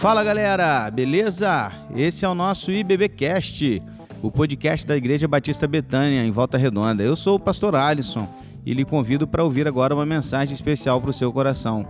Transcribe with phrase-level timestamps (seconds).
[0.00, 1.70] Fala galera, beleza?
[1.94, 3.82] Esse é o nosso IBBcast,
[4.22, 7.02] o podcast da Igreja Batista Betânia, em Volta Redonda.
[7.02, 8.26] Eu sou o pastor Alisson
[8.64, 11.84] e lhe convido para ouvir agora uma mensagem especial para o seu coração.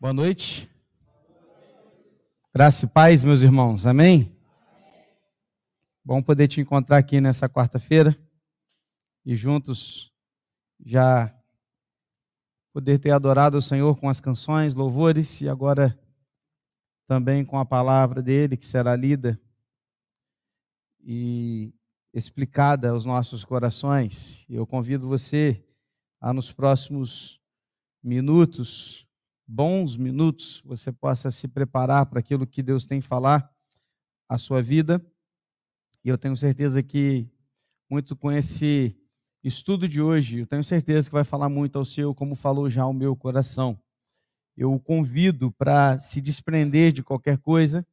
[0.00, 0.68] Boa noite.
[2.52, 3.86] Graça e paz, meus irmãos.
[3.86, 4.36] Amém?
[6.04, 8.18] Bom poder te encontrar aqui nessa quarta-feira
[9.24, 10.10] e juntos
[10.84, 11.32] já
[12.78, 15.98] poder ter adorado o Senhor com as canções, louvores e agora
[17.08, 19.36] também com a palavra dele que será lida
[21.00, 21.74] e
[22.14, 24.46] explicada aos nossos corações.
[24.48, 25.60] Eu convido você
[26.20, 27.40] a nos próximos
[28.00, 29.04] minutos,
[29.44, 33.52] bons minutos, você possa se preparar para aquilo que Deus tem a falar
[34.28, 35.04] à sua vida.
[36.04, 37.28] E eu tenho certeza que
[37.90, 38.96] muito com esse
[39.48, 42.86] estudo de hoje, eu tenho certeza que vai falar muito ao seu, como falou já
[42.86, 43.78] o meu coração.
[44.56, 47.86] Eu o convido para se desprender de qualquer coisa,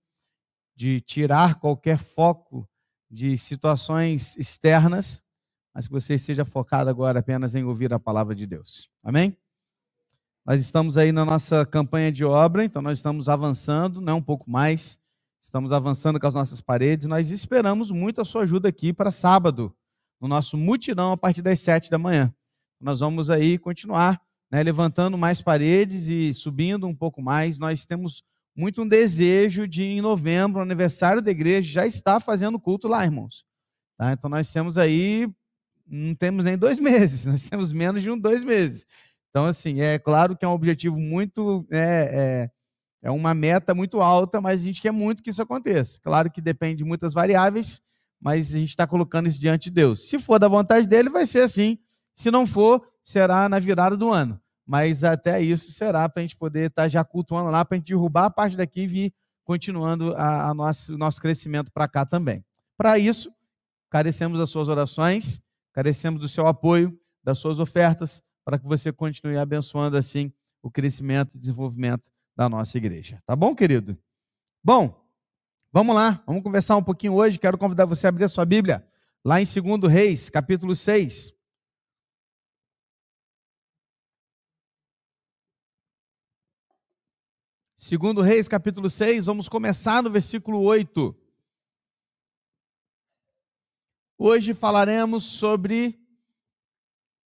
[0.76, 2.68] de tirar qualquer foco
[3.10, 5.24] de situações externas,
[5.74, 8.90] mas que você esteja focado agora apenas em ouvir a palavra de Deus.
[9.04, 9.38] Amém?
[10.46, 14.50] Nós estamos aí na nossa campanha de obra, então nós estamos avançando, né, um pouco
[14.50, 15.00] mais.
[15.42, 17.08] Estamos avançando com as nossas paredes.
[17.08, 19.76] Nós esperamos muito a sua ajuda aqui para sábado,
[20.26, 22.34] no nosso mutirão a partir das sete da manhã.
[22.82, 24.20] Nós vamos aí continuar
[24.52, 27.60] né, levantando mais paredes e subindo um pouco mais.
[27.60, 28.24] Nós temos
[28.56, 33.46] muito um desejo de, em novembro, aniversário da igreja, já estar fazendo culto lá, irmãos.
[33.98, 34.14] Tá?
[34.14, 35.30] Então nós temos aí,
[35.86, 38.84] não temos nem dois meses, nós temos menos de um, dois meses.
[39.30, 41.68] Então, assim, é claro que é um objetivo muito.
[41.70, 42.50] É,
[43.04, 46.00] é, é uma meta muito alta, mas a gente quer muito que isso aconteça.
[46.02, 47.80] Claro que depende de muitas variáveis,
[48.26, 50.10] mas a gente está colocando isso diante de Deus.
[50.10, 51.78] Se for da vontade dele, vai ser assim.
[52.16, 54.42] Se não for, será na virada do ano.
[54.66, 57.78] Mas até isso será para a gente poder estar tá já cultuando lá, para a
[57.78, 59.14] gente derrubar a parte daqui e vir
[59.44, 62.44] continuando a, a nosso, o nosso crescimento para cá também.
[62.76, 63.32] Para isso,
[63.92, 65.40] carecemos das suas orações,
[65.72, 70.34] carecemos do seu apoio, das suas ofertas, para que você continue abençoando assim
[70.64, 73.22] o crescimento e desenvolvimento da nossa igreja.
[73.24, 73.96] Tá bom, querido?
[74.64, 75.05] Bom,
[75.76, 77.38] Vamos lá, vamos conversar um pouquinho hoje.
[77.38, 78.88] Quero convidar você a abrir a sua Bíblia,
[79.26, 81.34] lá em 2 Reis, capítulo 6.
[87.76, 91.14] Segundo Reis, capítulo 6, vamos começar no versículo 8.
[94.18, 96.00] Hoje falaremos sobre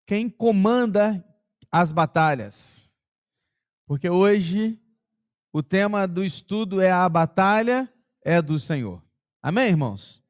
[0.07, 1.23] quem comanda
[1.71, 2.91] as batalhas.
[3.85, 4.81] Porque hoje
[5.53, 7.93] o tema do estudo é a batalha
[8.29, 9.03] é do Senhor.
[9.43, 10.23] Amém, irmãos?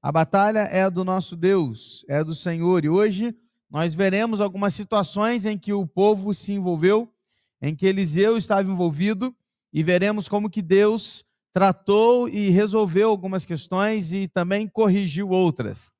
[0.00, 2.84] A batalha é do nosso Deus, é do Senhor.
[2.84, 3.34] E hoje
[3.68, 7.12] nós veremos algumas situações em que o povo se envolveu,
[7.60, 9.34] em que Eliseu estava envolvido,
[9.72, 15.92] e veremos como que Deus tratou e resolveu algumas questões e também corrigiu outras.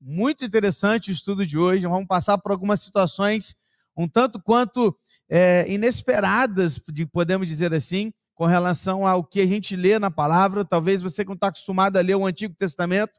[0.00, 1.86] Muito interessante o estudo de hoje.
[1.86, 3.54] Vamos passar por algumas situações
[3.96, 4.92] um tanto quanto
[5.28, 6.80] é, inesperadas,
[7.12, 10.64] podemos dizer assim, com relação ao que a gente lê na palavra.
[10.64, 13.12] Talvez você que não está acostumado a ler o Antigo Testamento,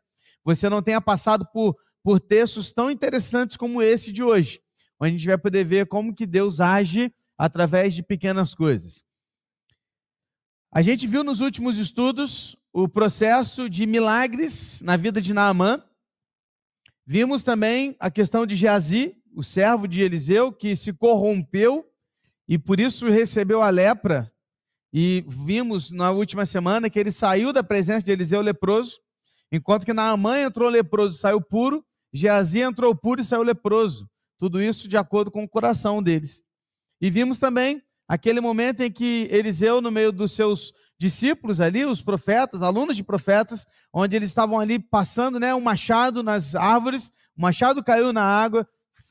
[0.43, 4.59] você não tenha passado por, por textos tão interessantes como esse de hoje,
[4.99, 9.05] onde a gente vai poder ver como que Deus age através de pequenas coisas.
[10.69, 15.81] A gente viu nos últimos estudos o processo de milagres na vida de Naamã.
[17.05, 21.89] Vimos também a questão de Geazi, o servo de Eliseu, que se corrompeu
[22.45, 24.32] e por isso recebeu a lepra
[24.93, 28.99] e vimos na última semana que ele saiu da presença de Eliseu leproso,
[29.51, 31.83] enquanto que Naamã entrou leproso e saiu puro,
[32.13, 34.07] Geazi entrou puro e saiu leproso.
[34.37, 36.43] Tudo isso de acordo com o coração deles.
[37.01, 42.03] E vimos também aquele momento em que Eliseu, no meio dos seus discípulos ali, os
[42.03, 47.41] profetas, alunos de profetas, onde eles estavam ali passando né, um machado nas árvores, o
[47.41, 48.67] machado caiu na água,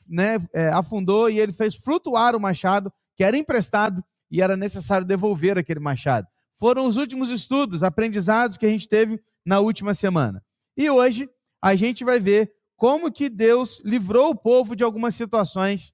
[0.08, 4.02] né, é, afundou e ele fez flutuar o machado que era emprestado
[4.32, 6.26] e era necessário devolver aquele machado.
[6.58, 10.43] Foram os últimos estudos, aprendizados que a gente teve na última semana.
[10.75, 11.29] E hoje
[11.61, 15.93] a gente vai ver como que Deus livrou o povo de algumas situações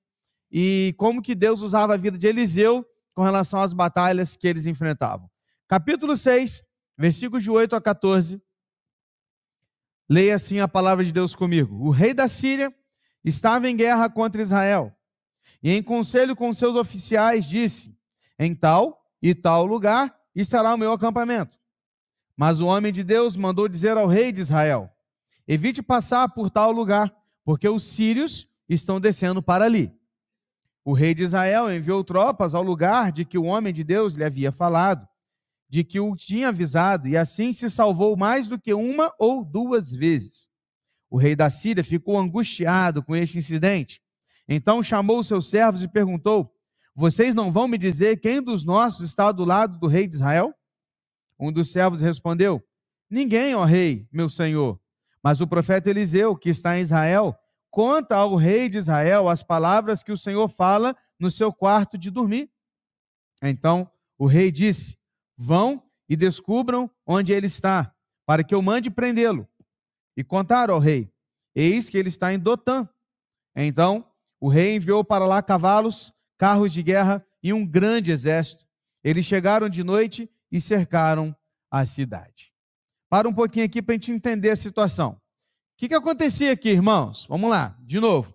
[0.53, 4.67] e como que Deus usava a vida de Eliseu com relação às batalhas que eles
[4.67, 5.29] enfrentavam.
[5.67, 6.65] Capítulo 6,
[6.97, 8.41] versículos de 8 a 14.
[10.09, 11.85] Leia assim a palavra de Deus comigo.
[11.85, 12.73] O rei da Síria
[13.25, 14.97] estava em guerra contra Israel
[15.61, 17.98] e em conselho com seus oficiais disse:
[18.39, 21.59] em tal e tal lugar estará o meu acampamento.
[22.37, 24.91] Mas o homem de Deus mandou dizer ao rei de Israel:
[25.47, 27.13] Evite passar por tal lugar,
[27.45, 29.93] porque os sírios estão descendo para ali.
[30.85, 34.25] o rei de Israel enviou tropas ao lugar de que o homem de Deus lhe
[34.25, 35.07] havia falado,
[35.69, 39.91] de que o tinha avisado, e assim se salvou mais do que uma ou duas
[39.91, 40.49] vezes.
[41.11, 44.01] O rei da Síria ficou angustiado com este incidente.
[44.49, 46.55] Então chamou seus servos e perguntou:
[46.99, 50.53] Vocês não vão me dizer quem dos nossos está do lado do rei de Israel?
[51.39, 52.61] Um dos servos respondeu:
[53.09, 54.81] Ninguém, ó rei, meu senhor.
[55.23, 57.39] Mas o profeta Eliseu, que está em Israel,
[57.71, 62.11] conta ao rei de Israel as palavras que o Senhor fala no seu quarto de
[62.11, 62.51] dormir.
[63.41, 64.99] Então o rei disse:
[65.37, 67.95] Vão e descubram onde ele está,
[68.27, 69.49] para que eu mande prendê-lo.
[70.17, 71.09] E contaram ao rei:
[71.55, 72.89] Eis que ele está em Dotã.
[73.55, 74.05] Então
[74.41, 78.65] o rei enviou para lá cavalos, carros de guerra e um grande exército.
[79.05, 81.37] Eles chegaram de noite e cercaram
[81.71, 82.53] a cidade.
[83.11, 85.13] Para um pouquinho aqui para a gente entender a situação.
[85.13, 85.19] O
[85.77, 87.27] que, que acontecia aqui, irmãos?
[87.29, 88.35] Vamos lá, de novo.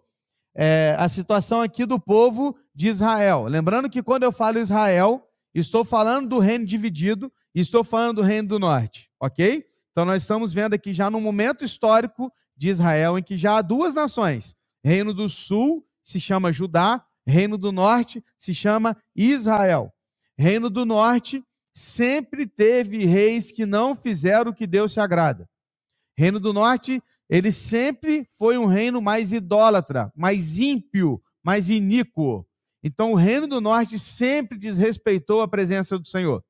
[0.56, 3.46] É, a situação aqui do povo de Israel.
[3.46, 8.48] Lembrando que quando eu falo Israel, estou falando do reino dividido estou falando do reino
[8.48, 9.64] do norte, ok?
[9.92, 13.62] Então nós estamos vendo aqui já no momento histórico de Israel em que já há
[13.62, 14.56] duas nações.
[14.84, 19.94] Reino do sul se chama Judá, reino do norte se chama Israel.
[20.38, 21.44] Reino do norte
[21.74, 25.50] sempre teve reis que não fizeram o que Deus se agrada.
[26.16, 32.46] Reino do norte, ele sempre foi um reino mais idólatra, mais ímpio, mais iníquo.
[32.84, 36.44] Então o reino do norte sempre desrespeitou a presença do Senhor.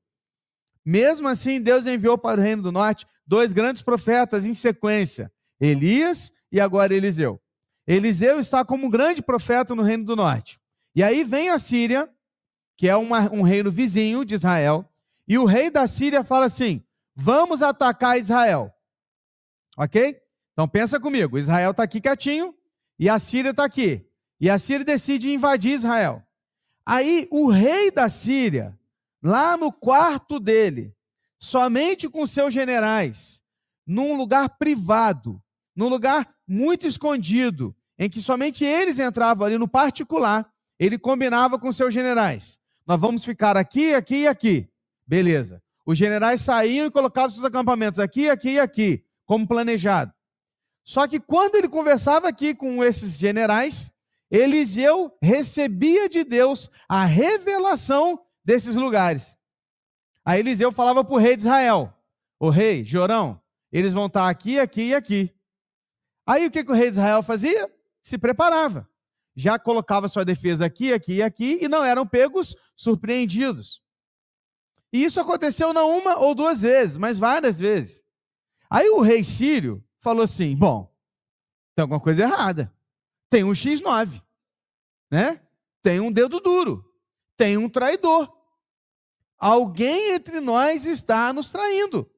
[0.85, 6.33] Mesmo assim, Deus enviou para o reino do norte dois grandes profetas em sequência, Elias
[6.51, 7.41] e agora Eliseu.
[7.87, 10.59] Eliseu está como um grande profeta no reino do norte.
[10.95, 12.10] E aí vem a Síria,
[12.78, 14.90] que é uma, um reino vizinho de Israel,
[15.28, 16.84] e o rei da Síria fala assim:
[17.16, 18.74] vamos atacar Israel.
[19.78, 20.22] Ok?
[20.51, 22.56] Então pensa comigo: Israel está aqui quietinho
[23.00, 24.07] e a Síria está aqui.
[24.40, 26.22] E a Síria decide invadir Israel.
[26.86, 28.78] Aí o rei da Síria,
[29.22, 30.94] lá no quarto dele,
[31.40, 33.42] somente com seus generais,
[33.88, 35.42] num lugar privado,
[35.75, 40.52] num lugar muito escondido, em que somente eles entravam ali no particular,
[40.85, 42.59] ele combinava com seus generais.
[42.85, 44.69] Nós vamos ficar aqui, aqui e aqui.
[45.07, 45.62] Beleza.
[45.85, 50.13] Os generais saíam e colocavam seus acampamentos aqui, aqui e aqui, como planejado.
[50.83, 53.91] Só que quando ele conversava aqui com esses generais,
[54.30, 59.38] Eliseu recebia de Deus a revelação desses lugares.
[60.25, 61.94] Aí Eliseu falava para o rei de Israel:
[62.39, 63.41] O rei, Jorão,
[63.71, 65.35] eles vão estar aqui, aqui e aqui.
[66.25, 67.69] Aí o que, que o rei de Israel fazia?
[68.01, 68.89] Se preparava.
[69.35, 73.81] Já colocava sua defesa aqui, aqui e aqui, e não eram pegos surpreendidos.
[74.91, 78.06] E isso aconteceu não uma ou duas vezes, mas várias vezes.
[78.69, 80.94] Aí o rei sírio falou assim: bom,
[81.75, 82.71] tem alguma coisa errada.
[83.30, 84.21] Tem um X9,
[85.09, 85.41] né?
[85.81, 86.85] Tem um dedo duro,
[87.35, 88.31] tem um traidor.
[89.38, 92.09] Alguém entre nós está nos traindo.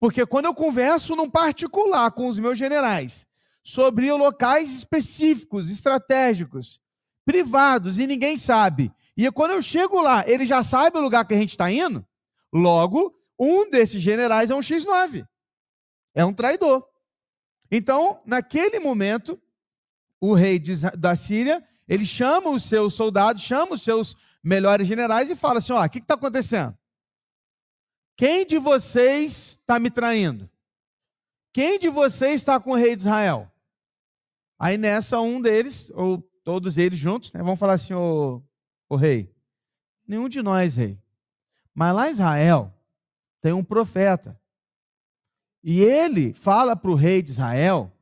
[0.00, 3.26] Porque quando eu converso num particular com os meus generais
[3.64, 6.78] sobre locais específicos, estratégicos,
[7.24, 8.92] privados, e ninguém sabe.
[9.16, 12.06] E quando eu chego lá, ele já sabe o lugar que a gente está indo.
[12.52, 15.26] Logo, um desses generais é um X9.
[16.14, 16.86] É um traidor.
[17.70, 19.40] Então, naquele momento,
[20.20, 20.60] o rei
[20.98, 25.72] da Síria, ele chama os seus soldados, chama os seus melhores generais e fala assim:
[25.72, 26.76] ó, o que está acontecendo?
[28.16, 30.48] Quem de vocês está me traindo?
[31.52, 33.50] Quem de vocês está com o rei de Israel?
[34.64, 38.42] Aí nessa, um deles, ou todos eles juntos, né, vão falar assim: ô,
[38.96, 39.30] rei,
[40.08, 40.98] nenhum de nós, rei.
[41.74, 42.72] Mas lá em Israel
[43.42, 44.40] tem um profeta.
[45.62, 47.92] E ele fala para o rei de Israel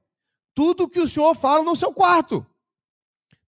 [0.54, 2.46] tudo que o senhor fala no seu quarto.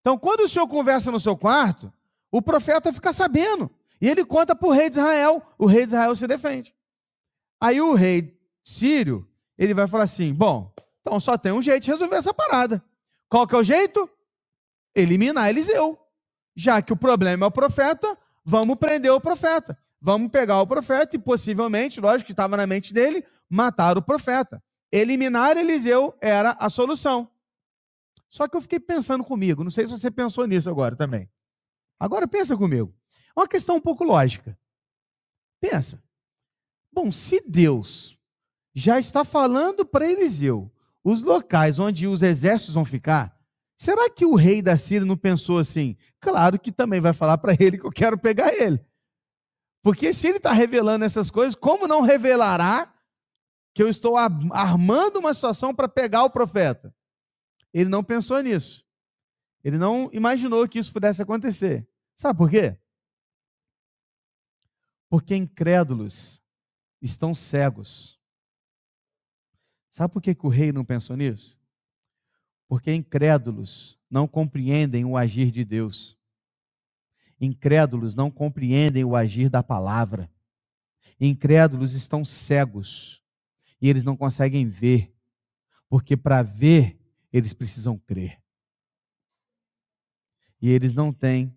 [0.01, 1.93] Então, quando o senhor conversa no seu quarto,
[2.33, 3.71] o profeta fica sabendo.
[4.01, 5.41] E ele conta para o rei de Israel.
[5.57, 6.75] O rei de Israel se defende.
[7.61, 9.25] Aí o rei sírio,
[9.57, 12.85] ele vai falar assim: bom, então só tem um jeito de resolver essa parada.
[13.35, 14.09] Qual que é o jeito?
[14.95, 15.99] Eliminar Eliseu.
[16.55, 19.77] Já que o problema é o profeta, vamos prender o profeta.
[20.01, 24.63] Vamos pegar o profeta e possivelmente, lógico que estava na mente dele, matar o profeta.
[24.93, 27.29] Eliminar Eliseu era a solução.
[28.31, 31.29] Só que eu fiquei pensando comigo, não sei se você pensou nisso agora também.
[31.99, 32.95] Agora pensa comigo.
[33.37, 34.57] É uma questão um pouco lógica.
[35.61, 36.01] Pensa.
[36.93, 38.17] Bom, se Deus
[38.73, 40.71] já está falando para Eliseu
[41.05, 43.39] os locais onde os exércitos vão ficar,
[43.77, 45.97] será que o rei da Síria não pensou assim?
[46.19, 48.81] Claro que também vai falar para ele que eu quero pegar ele.
[49.83, 52.91] Porque se ele está revelando essas coisas, como não revelará
[53.75, 56.95] que eu estou armando uma situação para pegar o profeta?
[57.71, 58.83] Ele não pensou nisso.
[59.63, 61.87] Ele não imaginou que isso pudesse acontecer.
[62.17, 62.79] Sabe por quê?
[65.11, 66.41] Porque incrédulos
[67.03, 68.19] estão cegos.
[69.95, 71.57] Sabe por que, que o rei não pensou nisso?
[72.67, 76.19] Porque incrédulos não compreendem o agir de Deus.
[77.41, 80.29] Incrédulos não compreendem o agir da palavra.
[81.21, 83.23] Incrédulos estão cegos
[83.81, 85.15] e eles não conseguem ver,
[85.89, 86.99] porque para ver
[87.33, 88.43] eles precisam crer.
[90.61, 91.57] E eles não têm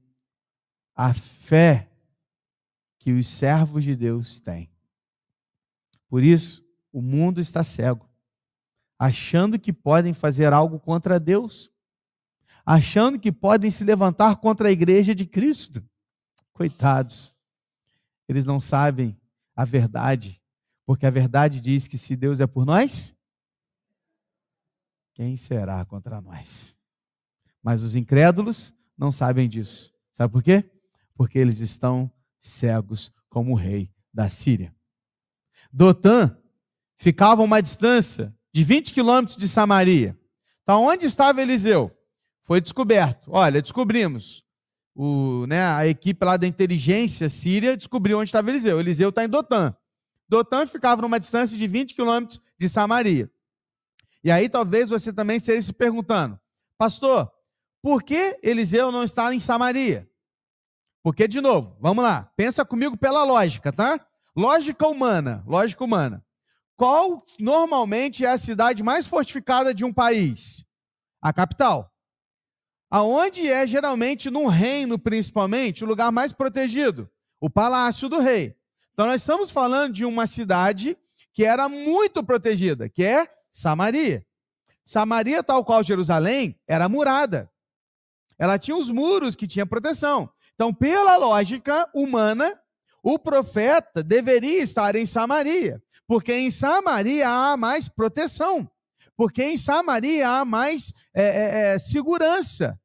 [0.93, 1.89] a fé
[2.99, 4.69] que os servos de Deus têm.
[6.07, 8.07] Por isso, o mundo está cego,
[8.97, 11.71] achando que podem fazer algo contra Deus,
[12.65, 15.83] achando que podem se levantar contra a igreja de Cristo.
[16.51, 17.33] Coitados,
[18.27, 19.19] eles não sabem
[19.55, 20.41] a verdade,
[20.85, 23.15] porque a verdade diz que se Deus é por nós,
[25.13, 26.75] quem será contra nós?
[27.61, 29.93] Mas os incrédulos não sabem disso.
[30.11, 30.69] Sabe por quê?
[31.15, 34.75] Porque eles estão cegos como o rei da Síria.
[35.71, 36.37] Dotã
[36.97, 40.17] ficava a uma distância de 20 quilômetros de Samaria.
[40.63, 41.95] Então, onde estava Eliseu?
[42.43, 43.29] Foi descoberto.
[43.31, 44.43] Olha, descobrimos.
[44.95, 48.79] O, né, a equipe lá da inteligência síria descobriu onde estava Eliseu.
[48.79, 49.75] Eliseu está em Dotã.
[50.27, 53.29] Dotã ficava numa distância de 20 quilômetros de Samaria.
[54.23, 56.39] E aí talvez você também esteja se perguntando,
[56.79, 57.31] pastor,
[57.79, 60.09] por que Eliseu não está em Samaria?
[61.03, 64.03] Porque, de novo, vamos lá, pensa comigo pela lógica, tá?
[64.35, 66.25] Lógica humana, lógica humana.
[66.77, 70.63] Qual normalmente é a cidade mais fortificada de um país?
[71.19, 71.91] A capital.
[72.89, 77.09] Aonde é geralmente num reino, principalmente, o lugar mais protegido?
[77.41, 78.55] O palácio do rei.
[78.93, 80.95] Então nós estamos falando de uma cidade
[81.33, 84.23] que era muito protegida, que é Samaria.
[84.85, 87.51] Samaria, tal qual Jerusalém, era murada.
[88.37, 90.29] Ela tinha os muros que tinha proteção.
[90.53, 92.59] Então, pela lógica humana,
[93.03, 98.69] o profeta deveria estar em Samaria, porque em Samaria há mais proteção,
[99.15, 102.79] porque em Samaria há mais é, é, é, segurança.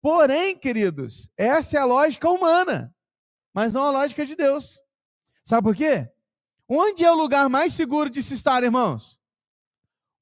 [0.00, 2.94] Porém, queridos, essa é a lógica humana,
[3.52, 4.80] mas não a lógica de Deus.
[5.44, 6.08] Sabe por quê?
[6.68, 9.20] Onde é o lugar mais seguro de se estar, irmãos?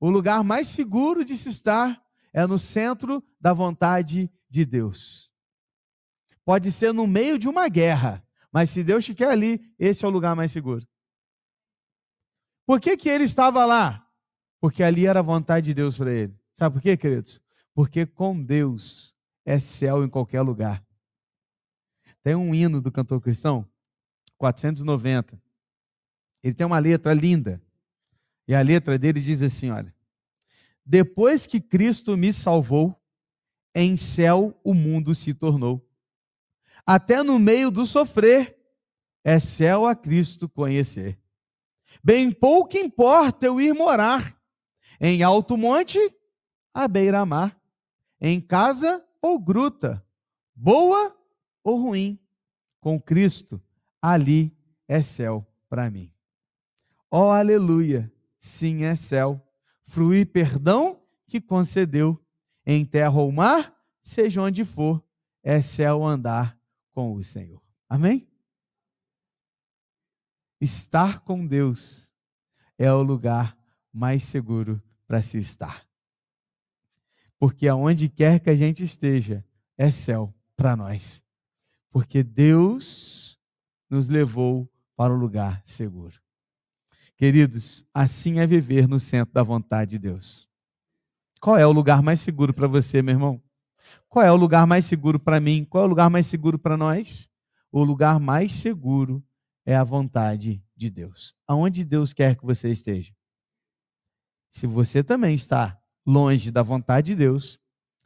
[0.01, 2.03] O lugar mais seguro de se estar
[2.33, 5.31] é no centro da vontade de Deus.
[6.45, 10.09] Pode ser no meio de uma guerra, mas se Deus te quer ali, esse é
[10.09, 10.87] o lugar mais seguro.
[12.67, 14.07] Por que, que ele estava lá?
[14.61, 16.35] Porque ali era a vontade de Deus para ele.
[16.55, 17.41] Sabe por quê, queridos?
[17.75, 20.85] Porque com Deus é céu em qualquer lugar.
[22.23, 23.69] Tem um hino do cantor cristão,
[24.39, 25.41] 490.
[26.43, 27.63] Ele tem uma letra linda.
[28.49, 29.95] E a letra dele diz assim: olha.
[30.87, 32.95] Depois que Cristo me salvou,
[33.75, 35.85] em céu o mundo se tornou
[36.87, 38.57] até no meio do sofrer,
[39.25, 41.19] é céu a Cristo conhecer.
[42.03, 44.37] Bem pouco importa eu ir morar
[45.01, 45.99] em alto monte,
[46.73, 47.59] à beira-mar,
[48.21, 50.05] em casa ou gruta,
[50.55, 51.15] boa
[51.63, 52.19] ou ruim,
[52.81, 53.61] com Cristo,
[54.01, 56.13] ali é céu para mim.
[57.11, 59.41] Oh, aleluia, sim é céu,
[59.83, 62.21] fruir perdão que concedeu,
[62.67, 65.03] em terra ou mar, seja onde for,
[65.43, 66.59] é céu andar
[66.93, 67.61] com o Senhor.
[67.89, 68.27] Amém?
[70.61, 72.11] Estar com Deus
[72.79, 73.57] é o lugar
[73.93, 75.87] mais seguro para se estar.
[77.39, 79.45] Porque aonde quer que a gente esteja,
[79.77, 81.23] é céu para nós.
[81.91, 83.39] Porque Deus
[83.89, 86.21] nos levou para o lugar seguro.
[87.17, 90.49] Queridos, assim é viver no centro da vontade de Deus.
[91.41, 93.43] Qual é o lugar mais seguro para você, meu irmão?
[94.09, 95.65] Qual é o lugar mais seguro para mim?
[95.65, 97.29] Qual é o lugar mais seguro para nós?
[97.71, 99.23] O lugar mais seguro
[99.65, 101.35] é a vontade de Deus.
[101.47, 103.15] Aonde Deus quer que você esteja.
[104.51, 107.59] Se você também está longe da vontade de Deus,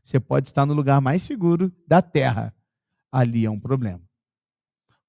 [0.02, 2.54] você pode estar no lugar mais seguro da terra.
[3.10, 4.02] Ali é um problema.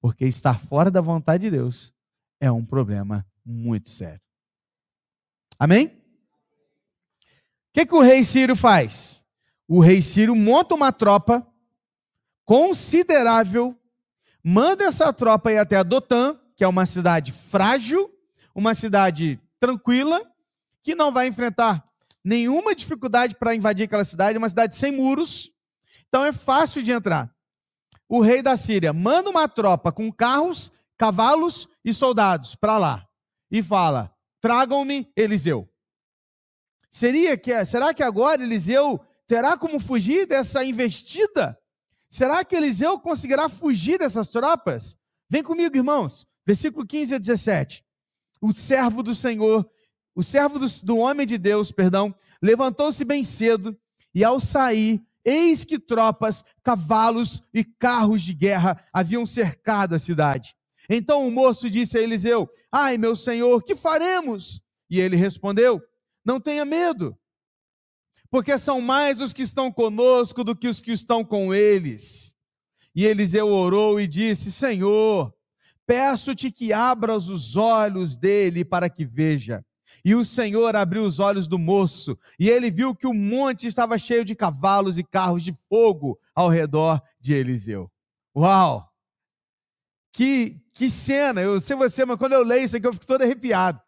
[0.01, 1.93] Porque estar fora da vontade de Deus
[2.39, 4.21] é um problema muito sério.
[5.57, 5.87] Amém?
[5.87, 9.19] O que, que o rei Ciro faz?
[9.69, 11.47] o rei Ciro monta uma tropa
[12.43, 13.78] considerável,
[14.43, 18.09] manda essa tropa ir até a Dotã, que é uma cidade frágil,
[18.53, 20.21] uma cidade tranquila,
[20.83, 21.83] que não vai enfrentar
[22.23, 25.51] nenhuma dificuldade para invadir aquela cidade, uma cidade sem muros,
[26.07, 27.33] então é fácil de entrar.
[28.07, 33.07] O rei da Síria manda uma tropa com carros, cavalos e soldados para lá
[33.51, 35.69] e fala: tragam-me Eliseu.
[36.89, 41.58] Seria que será que agora Eliseu terá como fugir dessa investida?
[42.09, 44.97] Será que Eliseu conseguirá fugir dessas tropas?
[45.29, 46.27] Vem comigo, irmãos.
[46.45, 47.85] Versículo 15 a 17.
[48.41, 49.69] O servo do Senhor,
[50.15, 53.77] o servo do, do homem de Deus, perdão, levantou-se bem cedo
[54.15, 60.55] e ao sair, eis que tropas, cavalos e carros de guerra haviam cercado a cidade.
[60.89, 64.61] Então o moço disse a Eliseu: Ai, meu senhor, que faremos?
[64.89, 65.79] E ele respondeu:
[66.25, 67.15] Não tenha medo,
[68.31, 72.35] porque são mais os que estão conosco do que os que estão com eles.
[72.95, 75.33] E Eliseu orou e disse: Senhor,
[75.85, 79.63] peço-te que abras os olhos dele para que veja.
[80.03, 83.97] E o Senhor abriu os olhos do moço, e ele viu que o monte estava
[83.97, 87.91] cheio de cavalos e carros de fogo ao redor de Eliseu.
[88.35, 88.87] Uau!
[90.13, 91.41] Que, que cena!
[91.41, 93.81] Eu sei você, mas quando eu leio isso aqui eu fico todo arrepiado.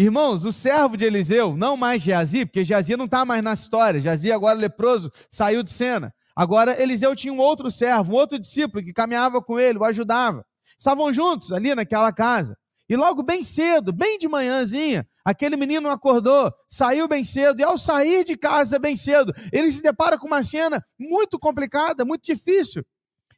[0.00, 4.00] Irmãos, o servo de Eliseu, não mais Geazi, porque Geazi não está mais na história,
[4.00, 6.10] Geazi agora leproso, saiu de cena.
[6.34, 10.42] Agora Eliseu tinha um outro servo, um outro discípulo que caminhava com ele, o ajudava.
[10.78, 12.56] Estavam juntos ali naquela casa.
[12.88, 17.76] E logo bem cedo, bem de manhãzinha, aquele menino acordou, saiu bem cedo, e ao
[17.76, 22.82] sair de casa bem cedo, ele se depara com uma cena muito complicada, muito difícil.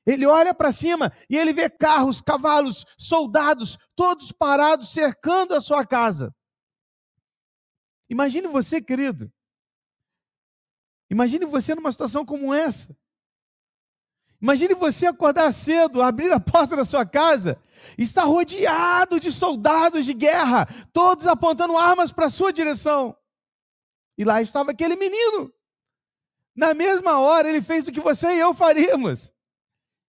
[0.06, 5.84] Ele olha para cima e ele vê carros, cavalos, soldados, todos parados cercando a sua
[5.84, 6.32] casa.
[8.12, 9.32] Imagine você, querido.
[11.10, 12.94] Imagine você numa situação como essa.
[14.38, 17.58] Imagine você acordar cedo, abrir a porta da sua casa,
[17.96, 23.16] estar rodeado de soldados de guerra, todos apontando armas para a sua direção.
[24.18, 25.50] E lá estava aquele menino.
[26.54, 29.32] Na mesma hora, ele fez o que você e eu faríamos.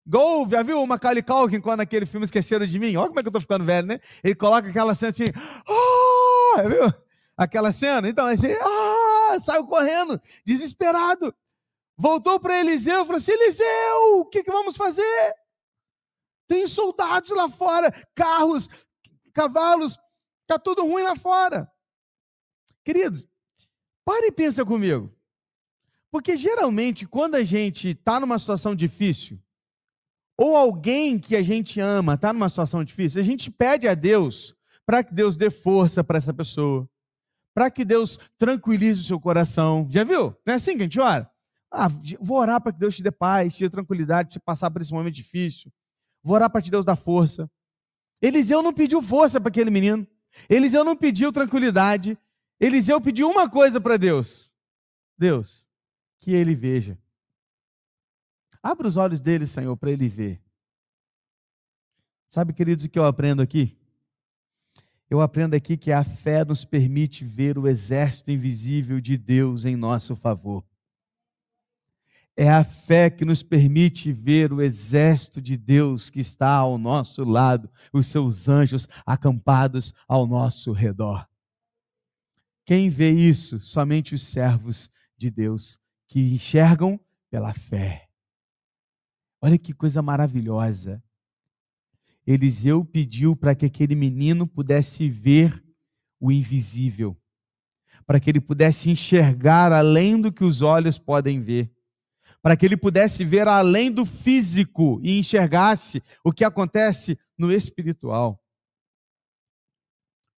[0.05, 2.97] Gol, já viu o Macaulay Culkin quando aquele filme Esqueceram de Mim?
[2.97, 4.01] Olha como é que eu estou ficando velho, né?
[4.21, 5.31] Ele coloca aquela cena assim,
[5.65, 6.67] oh!
[6.67, 7.02] viu?
[7.37, 8.07] Aquela cena?
[8.07, 11.33] Então, assim, ah, saiu correndo, desesperado.
[11.97, 15.33] Voltou para Eliseu e falou assim: Eliseu, o que, que vamos fazer?
[16.47, 18.67] Tem soldados lá fora, carros,
[19.33, 19.97] cavalos,
[20.41, 21.71] está tudo ruim lá fora.
[22.83, 23.27] Queridos,
[24.03, 25.13] pare e pensa comigo.
[26.11, 29.39] Porque geralmente, quando a gente está numa situação difícil,
[30.37, 34.55] ou alguém que a gente ama está numa situação difícil, a gente pede a Deus
[34.85, 36.87] para que Deus dê força para essa pessoa,
[37.53, 39.87] para que Deus tranquilize o seu coração.
[39.89, 40.35] Já viu?
[40.45, 41.29] Não é assim que a gente ora?
[41.71, 41.87] Ah,
[42.19, 44.93] vou orar para que Deus te dê paz, te dê tranquilidade, te passar por esse
[44.93, 45.71] momento difícil.
[46.21, 47.49] Vou orar para que Deus dê força.
[48.21, 50.07] Eliseu não pediu força para aquele menino.
[50.49, 52.17] Eliseu não pediu tranquilidade.
[52.59, 54.53] Eliseu pediu uma coisa para Deus:
[55.17, 55.67] Deus,
[56.19, 56.97] que ele veja.
[58.61, 60.41] Abra os olhos dele, Senhor, para ele ver.
[62.29, 63.77] Sabe, queridos, o que eu aprendo aqui?
[65.13, 69.75] Eu aprendo aqui que a fé nos permite ver o exército invisível de Deus em
[69.75, 70.65] nosso favor.
[72.35, 77.23] É a fé que nos permite ver o exército de Deus que está ao nosso
[77.23, 81.29] lado, os seus anjos acampados ao nosso redor.
[82.65, 83.59] Quem vê isso?
[83.59, 86.99] Somente os servos de Deus que enxergam
[87.29, 88.09] pela fé.
[89.39, 91.03] Olha que coisa maravilhosa.
[92.25, 95.63] Eliseu pediu para que aquele menino pudesse ver
[96.19, 97.17] o invisível,
[98.05, 101.69] para que ele pudesse enxergar além do que os olhos podem ver,
[102.41, 108.41] para que ele pudesse ver além do físico e enxergasse o que acontece no espiritual.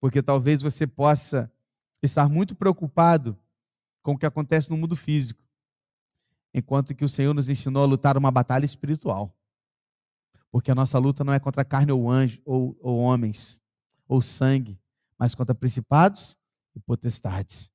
[0.00, 1.50] Porque talvez você possa
[2.02, 3.38] estar muito preocupado
[4.02, 5.42] com o que acontece no mundo físico,
[6.54, 9.35] enquanto que o Senhor nos ensinou a lutar uma batalha espiritual.
[10.50, 13.60] Porque a nossa luta não é contra carne ou anjo, ou, ou homens,
[14.08, 14.80] ou sangue,
[15.18, 16.36] mas contra principados
[16.74, 17.70] e potestades.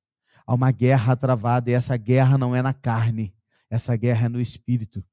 [0.45, 3.35] Há uma guerra travada e essa guerra não é na carne,
[3.69, 5.03] essa guerra é no espírito.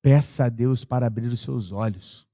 [0.00, 2.28] Peça a Deus para abrir os seus olhos,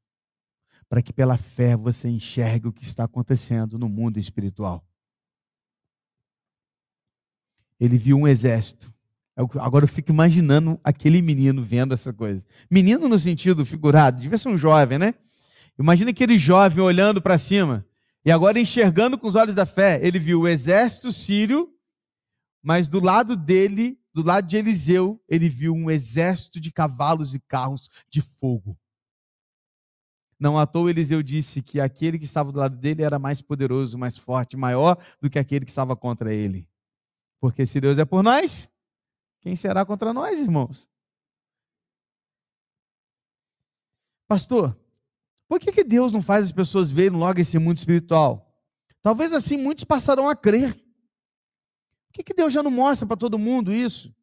[0.88, 4.86] para que pela fé você enxergue o que está acontecendo no mundo espiritual.
[7.80, 8.94] Ele viu um exército
[9.34, 12.44] Agora eu fico imaginando aquele menino vendo essa coisa.
[12.70, 15.14] Menino no sentido figurado, devia ser um jovem, né?
[15.78, 17.86] Imagina aquele jovem olhando para cima
[18.24, 19.98] e agora enxergando com os olhos da fé.
[20.02, 21.70] Ele viu o exército sírio,
[22.62, 27.40] mas do lado dele, do lado de Eliseu, ele viu um exército de cavalos e
[27.40, 28.78] carros de fogo.
[30.38, 33.96] Não à toa Eliseu disse que aquele que estava do lado dele era mais poderoso,
[33.96, 36.68] mais forte, maior do que aquele que estava contra ele.
[37.40, 38.68] Porque se Deus é por nós,
[39.42, 40.88] quem será contra nós, irmãos?
[44.28, 44.78] Pastor,
[45.48, 48.48] por que, que Deus não faz as pessoas verem logo esse mundo espiritual?
[49.02, 50.74] Talvez assim muitos passarão a crer.
[50.74, 54.14] Por que, que Deus já não mostra para todo mundo isso?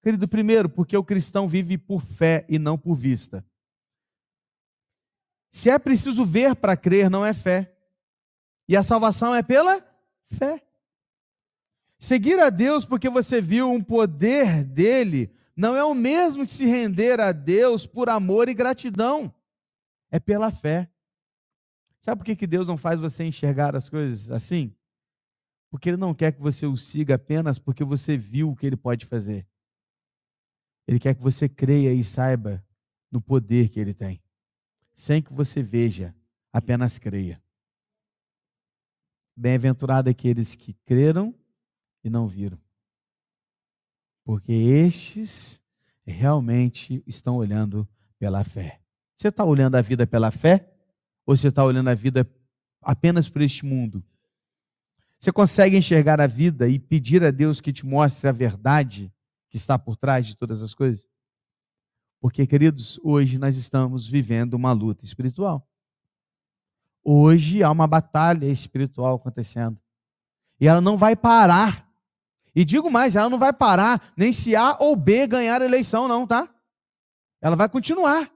[0.00, 3.44] Querido, primeiro, porque o cristão vive por fé e não por vista.
[5.50, 7.76] Se é preciso ver para crer, não é fé.
[8.68, 9.84] E a salvação é pela
[10.30, 10.64] fé.
[12.02, 16.66] Seguir a Deus porque você viu um poder dele não é o mesmo que se
[16.66, 19.32] render a Deus por amor e gratidão.
[20.10, 20.90] É pela fé.
[22.00, 24.74] Sabe por que, que Deus não faz você enxergar as coisas assim?
[25.70, 28.76] Porque Ele não quer que você o siga apenas porque você viu o que Ele
[28.76, 29.46] pode fazer.
[30.88, 32.66] Ele quer que você creia e saiba
[33.12, 34.20] no poder que Ele tem,
[34.92, 36.12] sem que você veja,
[36.52, 37.40] apenas creia.
[39.36, 41.32] Bem-aventurado aqueles que creram
[42.02, 42.58] e não viram,
[44.24, 45.62] porque estes
[46.04, 47.88] realmente estão olhando
[48.18, 48.80] pela fé.
[49.16, 50.68] Você está olhando a vida pela fé?
[51.24, 52.28] Ou você está olhando a vida
[52.80, 54.04] apenas por este mundo?
[55.18, 59.12] Você consegue enxergar a vida e pedir a Deus que te mostre a verdade
[59.48, 61.08] que está por trás de todas as coisas?
[62.20, 65.68] Porque, queridos, hoje nós estamos vivendo uma luta espiritual.
[67.04, 69.78] Hoje há uma batalha espiritual acontecendo.
[70.60, 71.91] E ela não vai parar.
[72.54, 76.06] E digo mais, ela não vai parar nem se A ou B ganhar a eleição,
[76.06, 76.52] não, tá?
[77.40, 78.30] Ela vai continuar.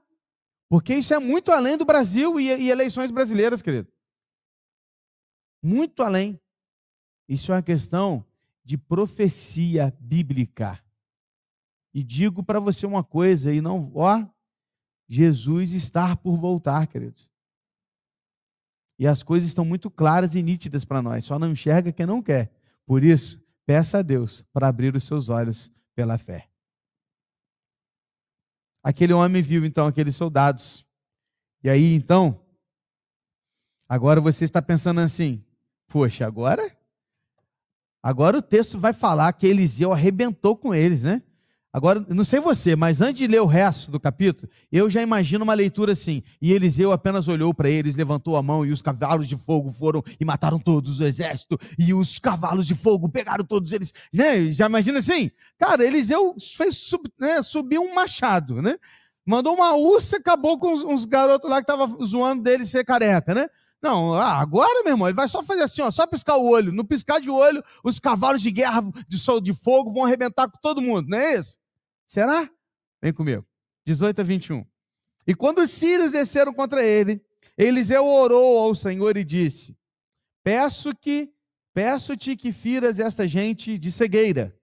[0.69, 3.87] Porque isso é muito além do Brasil e, e eleições brasileiras, querido.
[5.63, 6.39] Muito além.
[7.27, 8.25] Isso é uma questão
[8.63, 10.81] de profecia bíblica.
[11.93, 14.25] E digo para você uma coisa, e não, ó,
[15.07, 17.29] Jesus está por voltar, queridos.
[18.99, 22.21] E as coisas estão muito claras e nítidas para nós, só não enxerga quem não
[22.21, 22.51] quer.
[22.85, 26.49] Por isso, peça a Deus para abrir os seus olhos pela fé.
[28.81, 30.85] Aquele homem viu então aqueles soldados.
[31.61, 32.39] E aí então,
[33.87, 35.43] agora você está pensando assim:
[35.87, 36.75] poxa, agora?
[38.01, 41.21] Agora o texto vai falar que Eliseu arrebentou com eles, né?
[41.71, 45.43] Agora, não sei você, mas antes de ler o resto do capítulo, eu já imagino
[45.43, 46.23] uma leitura assim.
[46.41, 50.01] E Eliseu apenas olhou para eles, levantou a mão, e os cavalos de fogo foram
[50.19, 51.57] e mataram todos o exército.
[51.77, 53.93] E os cavalos de fogo pegaram todos eles.
[54.13, 54.49] Né?
[54.49, 55.29] Já imagina assim?
[55.59, 58.77] Cara, Eliseu fez sub, né, subir um machado, né?
[59.25, 63.49] Mandou uma ursa, acabou com uns, garotos lá que estavam zoando dele ser careca, né?
[63.81, 66.71] Não, ah, agora, meu irmão, ele vai só fazer assim, ó, só piscar o olho.
[66.71, 70.57] No piscar de olho, os cavalos de guerra de, sol, de fogo vão arrebentar com
[70.59, 71.57] todo mundo, não é isso?
[72.07, 72.49] Será?
[73.01, 73.45] Vem comigo.
[73.85, 74.65] 18 a 21.
[75.25, 77.21] E quando os sírios desceram contra ele,
[77.57, 79.77] Eliseu orou ao Senhor e disse:
[80.43, 81.31] Peço que
[81.73, 84.55] peço-te que firas esta gente de cegueira.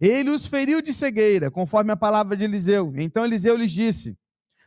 [0.00, 2.92] Ele os feriu de cegueira, conforme a palavra de Eliseu.
[2.96, 4.18] Então Eliseu lhes disse: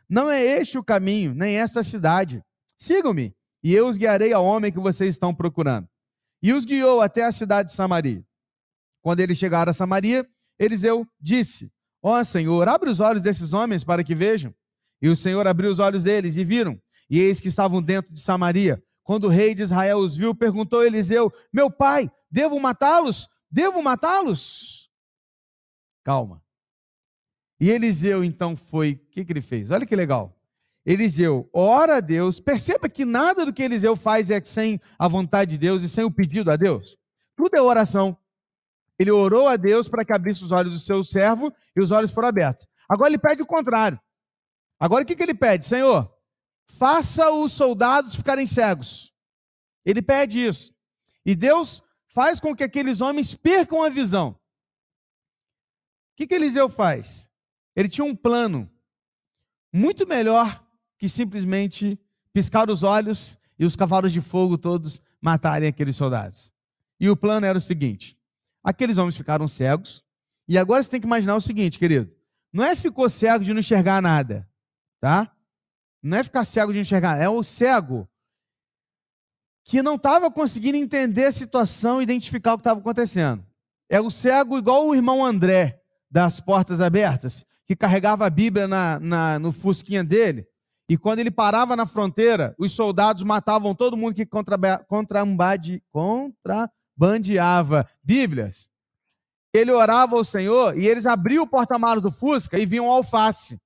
[0.08, 2.42] Não é este o caminho, nem esta cidade.
[2.78, 5.88] Sigam-me, e eu os guiarei ao homem que vocês estão procurando.
[6.42, 8.24] E os guiou até a cidade de Samaria.
[9.02, 11.70] Quando eles chegaram a Samaria, Eliseu disse:
[12.02, 14.54] Ó oh, Senhor, abre os olhos desses homens para que vejam.
[15.00, 16.80] E o Senhor abriu os olhos deles e viram.
[17.08, 18.82] E eis que estavam dentro de Samaria.
[19.02, 23.28] Quando o rei de Israel os viu, perguntou Eliseu: Meu pai, devo matá-los?
[23.50, 24.90] Devo matá-los?
[26.04, 26.42] Calma.
[27.58, 29.70] E Eliseu então foi, o que, que ele fez?
[29.70, 30.35] Olha que legal.
[30.86, 35.50] Eliseu ora a Deus, perceba que nada do que Eliseu faz é sem a vontade
[35.50, 36.96] de Deus e sem o pedido a Deus.
[37.34, 38.16] Tudo é oração.
[38.96, 42.12] Ele orou a Deus para que abrisse os olhos do seu servo e os olhos
[42.12, 42.68] foram abertos.
[42.88, 44.00] Agora ele pede o contrário.
[44.78, 45.66] Agora o que, que ele pede?
[45.66, 46.08] Senhor,
[46.66, 49.12] faça os soldados ficarem cegos.
[49.84, 50.72] Ele pede isso.
[51.24, 54.30] E Deus faz com que aqueles homens percam a visão.
[54.30, 54.38] O
[56.16, 57.28] que, que Eliseu faz?
[57.74, 58.70] Ele tinha um plano
[59.72, 60.65] muito melhor
[60.98, 61.98] que simplesmente
[62.32, 66.52] piscar os olhos e os cavalos de fogo todos matarem aqueles soldados.
[66.98, 68.16] E o plano era o seguinte:
[68.66, 70.04] Aqueles homens ficaram cegos.
[70.48, 72.10] E agora você tem que imaginar o seguinte, querido.
[72.52, 74.48] Não é ficou cego de não enxergar nada,
[75.00, 75.32] tá?
[76.02, 78.08] Não é ficar cego de enxergar, é o cego
[79.64, 83.44] que não estava conseguindo entender a situação e identificar o que estava acontecendo.
[83.88, 88.98] É o cego igual o irmão André, das portas abertas, que carregava a Bíblia na,
[89.00, 90.46] na, no fusquinha dele,
[90.88, 95.24] e quando ele parava na fronteira, os soldados matavam todo mundo que contra, contra,
[95.90, 98.70] contra, bandeava Bíblias,
[99.52, 103.60] ele orava ao Senhor e eles abriam o porta-malas do Fusca e viam alface.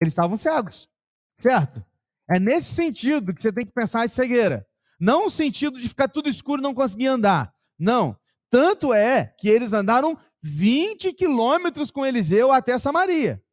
[0.00, 0.88] Eles estavam cegos,
[1.36, 1.84] certo?
[2.28, 4.66] É nesse sentido que você tem que pensar em cegueira.
[4.98, 7.54] Não o sentido de ficar tudo escuro e não conseguir andar.
[7.78, 8.16] Não.
[8.50, 13.43] Tanto é que eles andaram 20 quilômetros com Eliseu até Samaria.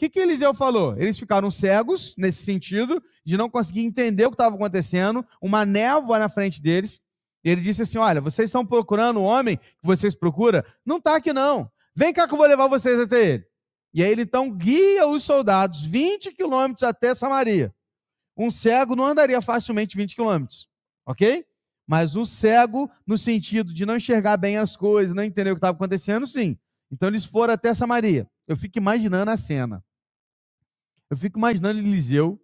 [0.00, 0.96] Que, que Eliseu falou?
[0.96, 6.18] Eles ficaram cegos, nesse sentido, de não conseguir entender o que estava acontecendo, uma névoa
[6.18, 7.02] na frente deles,
[7.44, 10.62] Ele disse assim: Olha, vocês estão procurando o homem que vocês procuram?
[10.86, 11.70] Não está aqui não.
[11.94, 13.46] Vem cá que eu vou levar vocês até ele.
[13.92, 17.70] E aí ele então guia os soldados 20 quilômetros até Samaria.
[18.34, 20.66] Um cego não andaria facilmente 20 quilômetros,
[21.04, 21.44] ok?
[21.86, 25.58] Mas o cego, no sentido de não enxergar bem as coisas, não entender o que
[25.58, 26.56] estava acontecendo, sim.
[26.90, 28.26] Então eles foram até Samaria.
[28.48, 29.84] Eu fico imaginando a cena.
[31.10, 32.40] Eu fico imaginando Eliseu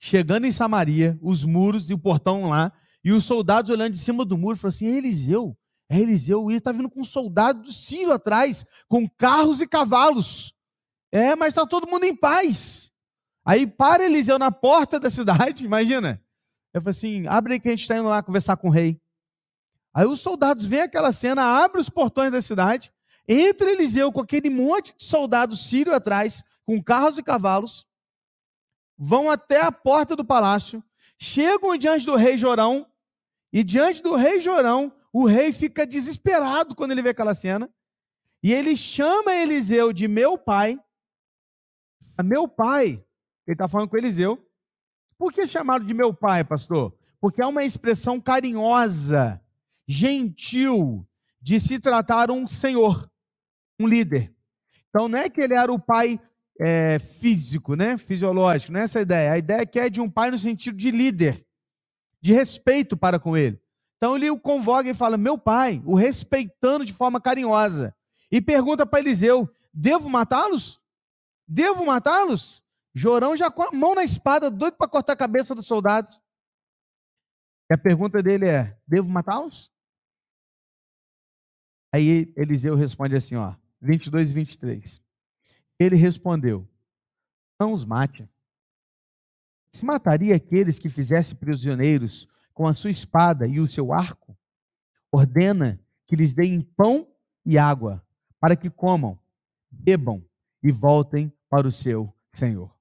[0.00, 2.72] chegando em Samaria, os muros e o portão lá,
[3.04, 5.56] e os soldados olhando de cima do muro, falando assim: é Eliseu,
[5.88, 10.54] é Eliseu, ele está vindo com um soldado do Sírio atrás, com carros e cavalos.
[11.12, 12.90] É, mas está todo mundo em paz.
[13.44, 16.22] Aí para Eliseu na porta da cidade, imagina.
[16.72, 18.98] Eu falei assim: abre aí que a gente está indo lá conversar com o rei.
[19.92, 22.92] Aí os soldados veem aquela cena, abrem os portões da cidade,
[23.26, 27.84] entra Eliseu com aquele monte de soldados sírio atrás, com carros e cavalos,
[29.02, 30.84] vão até a porta do palácio,
[31.18, 32.86] chegam diante do rei Jorão,
[33.50, 37.72] e diante do rei Jorão, o rei fica desesperado quando ele vê aquela cena,
[38.42, 40.78] e ele chama Eliseu de meu pai,
[42.22, 43.02] meu pai,
[43.46, 44.38] ele está falando com Eliseu.
[45.16, 46.94] Por que chamado de meu pai, pastor?
[47.18, 49.40] Porque é uma expressão carinhosa,
[49.88, 51.06] gentil,
[51.40, 53.10] de se tratar um senhor,
[53.78, 54.34] um líder.
[54.90, 56.20] Então não é que ele era o pai
[56.60, 57.96] é, físico, né?
[57.96, 59.32] fisiológico, não é essa a ideia.
[59.32, 61.46] A ideia é que é de um pai no sentido de líder,
[62.20, 63.60] de respeito para com ele.
[63.96, 67.94] Então ele o convoca e fala: Meu pai, o respeitando de forma carinhosa.
[68.30, 70.80] E pergunta para Eliseu: Devo matá-los?
[71.48, 72.62] Devo matá-los?
[72.94, 76.20] Jorão já com a mão na espada, doido para cortar a cabeça dos soldados.
[77.70, 79.72] E a pergunta dele é: Devo matá-los?
[81.92, 85.02] Aí Eliseu responde assim, ó, 22 e 23.
[85.80, 86.68] Ele respondeu:
[87.58, 88.28] Não os mate.
[89.72, 94.36] Se mataria aqueles que fizesse prisioneiros com a sua espada e o seu arco?
[95.10, 97.08] Ordena que lhes deem pão
[97.46, 98.04] e água,
[98.38, 99.18] para que comam,
[99.70, 100.22] bebam
[100.62, 102.76] e voltem para o seu senhor.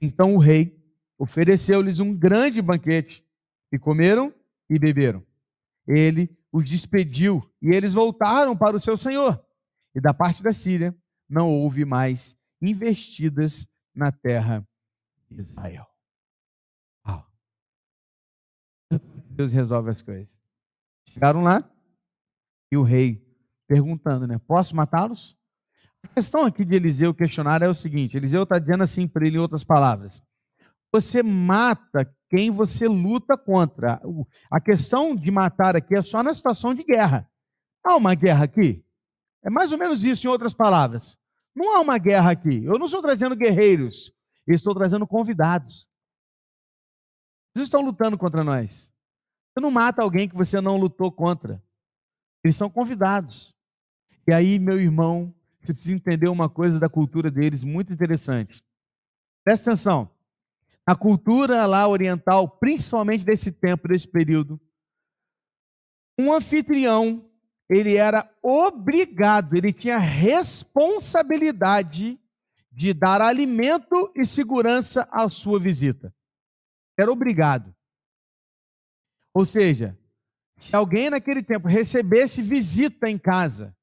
[0.00, 0.82] Então o rei
[1.18, 3.26] ofereceu-lhes um grande banquete,
[3.70, 4.32] e comeram
[4.70, 5.24] e beberam.
[5.86, 9.44] Ele os despediu e eles voltaram para o seu senhor.
[9.94, 10.96] E da parte da Síria
[11.28, 14.66] não houve mais investidas na terra
[15.30, 15.86] de Israel.
[19.36, 20.36] Deus resolve as coisas.
[21.10, 21.68] Chegaram lá
[22.72, 23.22] e o rei
[23.68, 24.38] perguntando, né?
[24.46, 25.36] Posso matá-los?
[26.02, 29.36] A questão aqui de Eliseu questionar é o seguinte: Eliseu está dizendo assim para ele
[29.36, 30.22] em outras palavras.
[30.92, 34.00] Você mata quem você luta contra.
[34.50, 37.28] A questão de matar aqui é só na situação de guerra.
[37.84, 38.85] Há uma guerra aqui?
[39.46, 41.16] É mais ou menos isso, em outras palavras.
[41.54, 42.64] Não há uma guerra aqui.
[42.64, 44.12] Eu não estou trazendo guerreiros,
[44.44, 45.88] eu estou trazendo convidados.
[47.54, 48.90] Eles estão lutando contra nós.
[49.54, 51.62] Você não mata alguém que você não lutou contra.
[52.44, 53.54] Eles são convidados.
[54.28, 58.62] E aí, meu irmão, você precisa entender uma coisa da cultura deles muito interessante.
[59.44, 60.10] Presta atenção.
[60.84, 64.60] A cultura lá oriental, principalmente desse tempo, desse período,
[66.18, 67.25] um anfitrião,
[67.68, 72.20] ele era obrigado, ele tinha responsabilidade
[72.70, 76.14] de dar alimento e segurança à sua visita.
[76.98, 77.74] Era obrigado.
[79.34, 79.98] Ou seja,
[80.54, 83.76] se alguém naquele tempo recebesse visita em casa,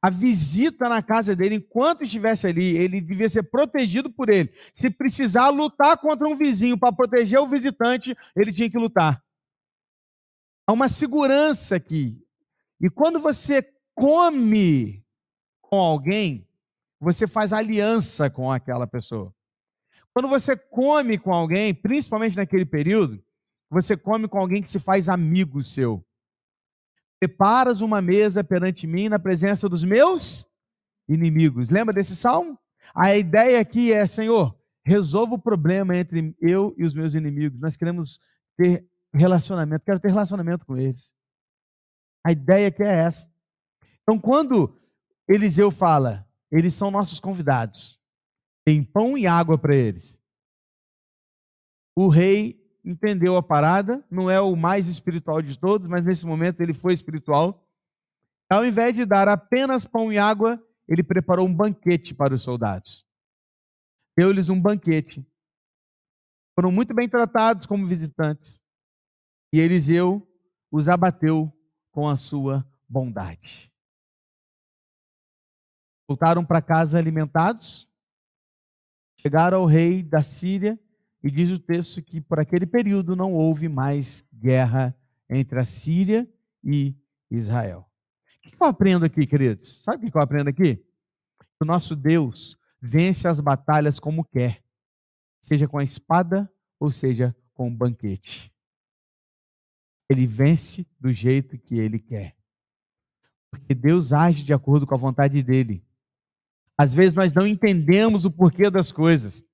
[0.00, 4.52] a visita na casa dele, enquanto estivesse ali, ele devia ser protegido por ele.
[4.72, 9.20] Se precisar lutar contra um vizinho para proteger o visitante, ele tinha que lutar.
[10.66, 12.24] Há uma segurança aqui.
[12.80, 13.62] E quando você
[13.94, 15.04] come
[15.60, 16.46] com alguém,
[17.00, 19.34] você faz aliança com aquela pessoa.
[20.12, 23.22] Quando você come com alguém, principalmente naquele período,
[23.70, 26.04] você come com alguém que se faz amigo seu.
[27.20, 30.48] Preparas uma mesa perante mim na presença dos meus
[31.08, 31.68] inimigos.
[31.70, 32.58] Lembra desse salmo?
[32.94, 37.60] A ideia aqui é, Senhor, resolva o problema entre eu e os meus inimigos.
[37.60, 38.18] Nós queremos
[38.56, 41.12] ter relacionamento, quero ter relacionamento com eles.
[42.24, 43.30] A ideia aqui é essa.
[44.02, 44.76] Então, quando
[45.28, 48.00] Eliseu fala, eles são nossos convidados,
[48.64, 50.18] tem pão e água para eles.
[51.96, 56.60] O rei entendeu a parada, não é o mais espiritual de todos, mas nesse momento
[56.60, 57.66] ele foi espiritual.
[58.50, 63.04] Ao invés de dar apenas pão e água, ele preparou um banquete para os soldados.
[64.16, 65.26] Deu-lhes um banquete.
[66.58, 68.62] Foram muito bem tratados como visitantes.
[69.52, 70.26] E Eliseu
[70.72, 71.52] os abateu
[71.98, 73.72] com a sua bondade.
[76.06, 77.88] Voltaram para casa alimentados,
[79.20, 80.78] chegaram ao rei da Síria
[81.24, 84.96] e diz o texto que por aquele período não houve mais guerra
[85.28, 86.32] entre a Síria
[86.62, 86.94] e
[87.28, 87.84] Israel.
[88.46, 89.82] O que eu aprendo aqui, queridos?
[89.82, 90.80] Sabe o que eu aprendo aqui?
[91.60, 94.62] O nosso Deus vence as batalhas como quer,
[95.42, 98.52] seja com a espada ou seja com o banquete.
[100.08, 102.34] Ele vence do jeito que ele quer.
[103.50, 105.84] Porque Deus age de acordo com a vontade dele.
[106.76, 109.44] Às vezes nós não entendemos o porquê das coisas.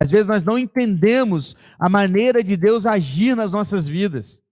[0.00, 4.42] Às vezes nós não entendemos a maneira de Deus agir nas nossas vidas.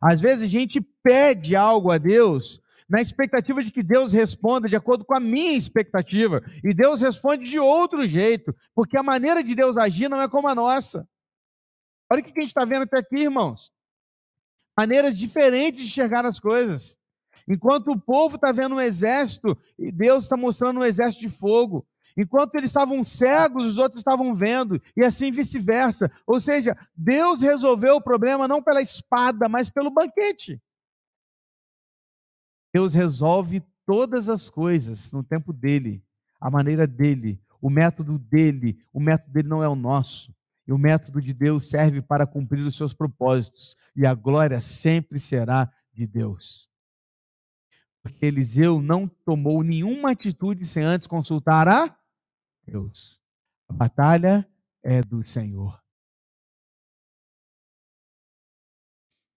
[0.00, 4.76] Às vezes a gente pede algo a Deus na expectativa de que Deus responda de
[4.76, 6.42] acordo com a minha expectativa.
[6.62, 10.48] E Deus responde de outro jeito, porque a maneira de Deus agir não é como
[10.48, 11.08] a nossa.
[12.10, 13.72] Olha o que a gente está vendo até aqui, irmãos.
[14.80, 16.98] Maneiras diferentes de enxergar as coisas.
[17.46, 21.86] Enquanto o povo está vendo um exército, Deus está mostrando um exército de fogo.
[22.16, 26.10] Enquanto eles estavam cegos, os outros estavam vendo, e assim vice-versa.
[26.26, 30.58] Ou seja, Deus resolveu o problema não pela espada, mas pelo banquete.
[32.72, 36.02] Deus resolve todas as coisas no tempo dele,
[36.40, 38.82] a maneira dele, o método dele.
[38.94, 40.34] O método dele não é o nosso.
[40.70, 43.76] E o método de Deus serve para cumprir os seus propósitos.
[43.96, 46.70] E a glória sempre será de Deus.
[48.00, 51.98] Porque Eliseu não tomou nenhuma atitude sem antes consultar a
[52.64, 53.20] Deus.
[53.68, 54.48] A batalha
[54.80, 55.82] é do Senhor.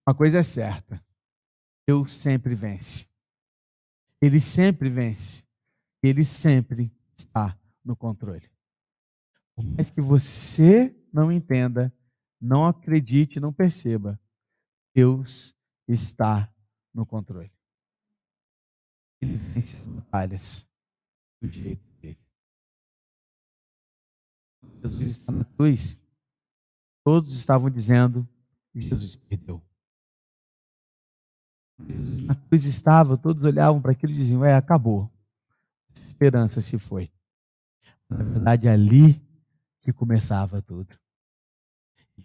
[0.07, 1.03] Uma coisa é certa:
[1.87, 3.09] Deus sempre vence.
[4.21, 5.43] Ele sempre vence.
[6.03, 8.53] Ele sempre está no controle.
[9.55, 11.93] Por mais que você não entenda,
[12.41, 14.19] não acredite, não perceba,
[14.93, 15.55] Deus
[15.87, 16.51] está
[16.93, 17.51] no controle.
[19.21, 20.67] Ele vence as batalhas
[21.41, 22.19] do jeito dele.
[24.81, 26.01] Jesus está na cruz.
[27.03, 28.27] Todos estavam dizendo:
[28.73, 29.61] Jesus perdeu.
[31.77, 35.11] Na cruz estava, todos olhavam para aquilo e diziam: É, acabou.
[35.95, 37.11] A esperança se foi.
[38.09, 39.21] Na verdade, ali
[39.83, 40.97] que começava tudo.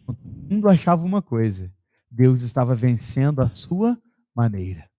[0.07, 1.75] O mundo achava uma coisa:
[2.11, 4.01] Deus estava vencendo a sua
[4.35, 4.90] maneira.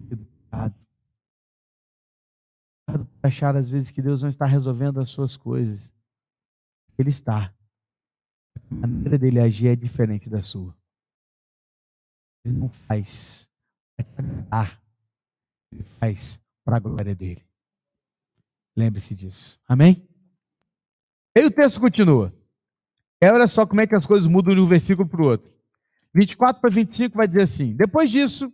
[0.00, 0.74] Educado.
[3.22, 5.92] Achar às vezes que Deus não está resolvendo as suas coisas.
[6.98, 7.54] Ele está.
[8.70, 10.74] A maneira dele agir é diferente da sua.
[12.44, 13.48] Ele não faz
[14.48, 14.80] para.
[15.70, 17.46] Ele faz para a glória dele.
[18.76, 19.60] Lembre-se disso.
[19.66, 20.07] Amém?
[21.38, 22.34] E o texto continua.
[23.20, 25.52] É, olha só como é que as coisas mudam de um versículo para o outro.
[26.14, 28.52] 24 para 25 vai dizer assim: Depois disso,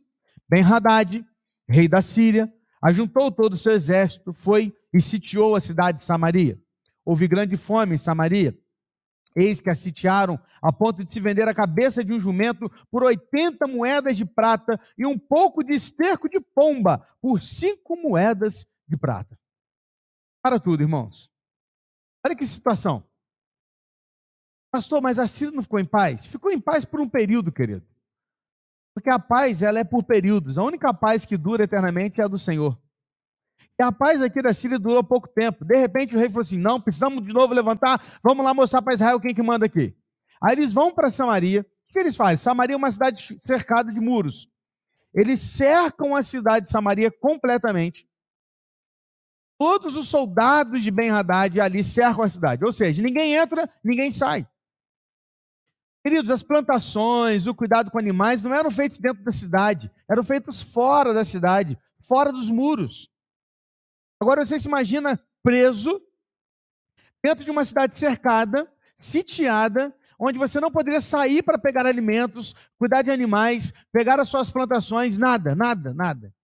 [0.48, 1.24] Ben-Hadad,
[1.68, 6.60] rei da Síria, ajuntou todo o seu exército, foi e sitiou a cidade de Samaria.
[7.04, 8.54] Houve grande fome em Samaria
[9.34, 13.02] Eis que a sitiaram a ponto de se vender a cabeça de um jumento por
[13.02, 18.96] 80 moedas de prata e um pouco de esterco de pomba por cinco moedas de
[18.96, 19.36] prata.
[20.40, 21.33] Para tudo, irmãos.
[22.24, 23.04] Olha que situação.
[24.70, 26.26] Pastor, mas a Síria não ficou em paz?
[26.26, 27.86] Ficou em paz por um período, querido.
[28.94, 30.56] Porque a paz, ela é por períodos.
[30.56, 32.78] A única paz que dura eternamente é a do Senhor.
[33.78, 35.64] E a paz aqui da Síria durou pouco tempo.
[35.64, 38.94] De repente o rei falou assim: não, precisamos de novo levantar, vamos lá mostrar para
[38.94, 39.94] Israel quem que manda aqui.
[40.40, 41.66] Aí eles vão para Samaria.
[41.88, 42.36] O que eles fazem?
[42.36, 44.48] Samaria é uma cidade cercada de muros.
[45.12, 48.08] Eles cercam a cidade de Samaria completamente.
[49.58, 52.64] Todos os soldados de Ben-Hadad ali cercam a cidade.
[52.64, 54.46] Ou seja, ninguém entra, ninguém sai.
[56.04, 60.60] Queridos, as plantações, o cuidado com animais não eram feitos dentro da cidade, eram feitos
[60.60, 63.10] fora da cidade, fora dos muros.
[64.20, 66.02] Agora você se imagina preso
[67.24, 73.00] dentro de uma cidade cercada, sitiada, onde você não poderia sair para pegar alimentos, cuidar
[73.00, 76.34] de animais, pegar as suas plantações, nada, nada, nada.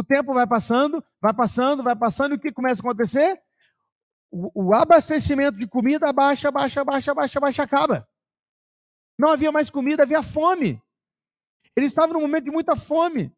[0.00, 3.38] O tempo vai passando, vai passando, vai passando, e o que começa a acontecer?
[4.30, 8.08] O, o abastecimento de comida baixa, baixa, baixa, baixa, baixa, acaba.
[9.18, 10.82] Não havia mais comida, havia fome.
[11.76, 13.30] Eles estavam num momento de muita fome.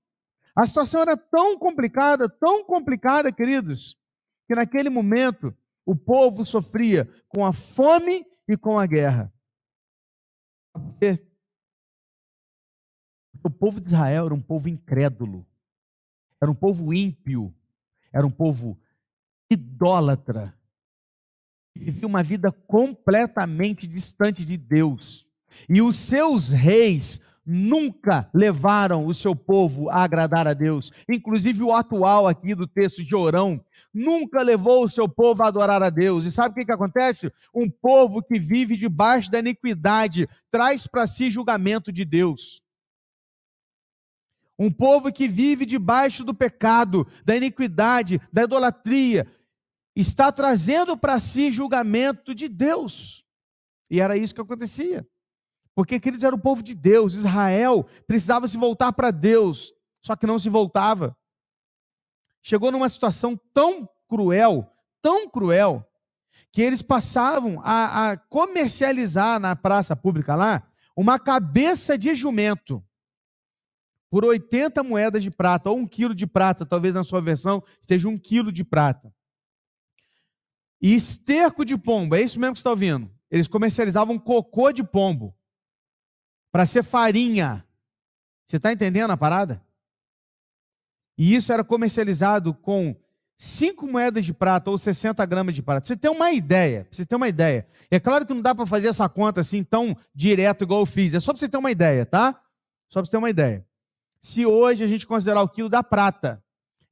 [0.55, 3.99] A situação era tão complicada, tão complicada, queridos,
[4.47, 5.53] que naquele momento
[5.85, 9.35] o povo sofria com a fome e com a guerra.
[10.73, 11.27] Por quê?
[13.43, 15.45] O povo de Israel era um povo incrédulo,
[16.43, 17.55] era um povo ímpio,
[18.13, 18.77] era um povo
[19.49, 20.53] idólatra,
[21.73, 25.25] vivia uma vida completamente distante de Deus.
[25.69, 30.91] E os seus reis nunca levaram o seu povo a agradar a Deus.
[31.09, 33.65] Inclusive o atual aqui do texto de Orão
[33.95, 36.25] nunca levou o seu povo a adorar a Deus.
[36.25, 37.33] E sabe o que, que acontece?
[37.55, 42.63] Um povo que vive debaixo da iniquidade traz para si julgamento de Deus.
[44.59, 49.27] Um povo que vive debaixo do pecado, da iniquidade, da idolatria,
[49.95, 53.25] está trazendo para si julgamento de Deus.
[53.91, 55.07] E era isso que acontecia.
[55.75, 59.73] Porque, queridos, era o povo de Deus, Israel precisava se voltar para Deus,
[60.03, 61.17] só que não se voltava.
[62.43, 65.87] Chegou numa situação tão cruel, tão cruel,
[66.51, 70.63] que eles passavam a, a comercializar na praça pública lá
[70.95, 72.85] uma cabeça de jumento
[74.13, 78.11] por 80 moedas de prata, ou um quilo de prata, talvez na sua versão esteja
[78.11, 79.11] um quilo de prata.
[80.83, 83.11] E esterco de pombo, é isso mesmo que você está ouvindo?
[83.31, 85.35] Eles comercializavam cocô de pombo
[86.53, 87.67] para ser farinha.
[88.47, 89.65] Você está entendendo a parada?
[91.17, 92.95] E isso era comercializado com
[93.39, 95.87] 5 moedas de prata ou 60 gramas de prata.
[95.87, 97.67] Você tem uma ideia, você tem uma ideia.
[97.91, 101.15] É claro que não dá para fazer essa conta assim tão direto igual eu fiz.
[101.15, 102.39] É só para você ter uma ideia, tá?
[102.91, 103.67] Só para você ter uma ideia.
[104.23, 106.43] Se hoje a gente considerar o quilo da prata,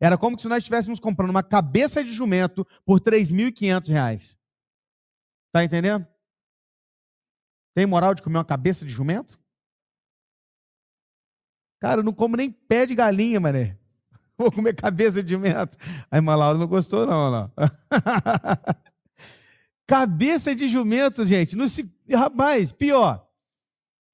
[0.01, 4.39] era como se nós estivéssemos comprando uma cabeça de jumento por 3.500 reais.
[5.53, 6.07] Tá entendendo?
[7.75, 9.39] Tem moral de comer uma cabeça de jumento?
[11.81, 13.79] Cara, eu não como nem pé de galinha, mané.
[14.37, 15.77] Vou comer cabeça de jumento.
[16.11, 17.53] Aí Malaura não gostou, não, não.
[19.87, 21.57] cabeça de jumento, gente.
[21.57, 21.91] Não se...
[22.11, 23.30] Rapaz, pior.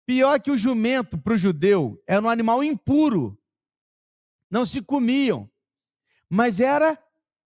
[0.07, 3.37] Pior que o jumento para o judeu era um animal impuro.
[4.49, 5.51] Não se comiam.
[6.31, 6.97] Mas era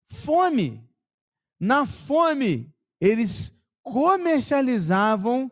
[0.07, 0.87] fome.
[1.59, 5.51] Na fome, eles comercializavam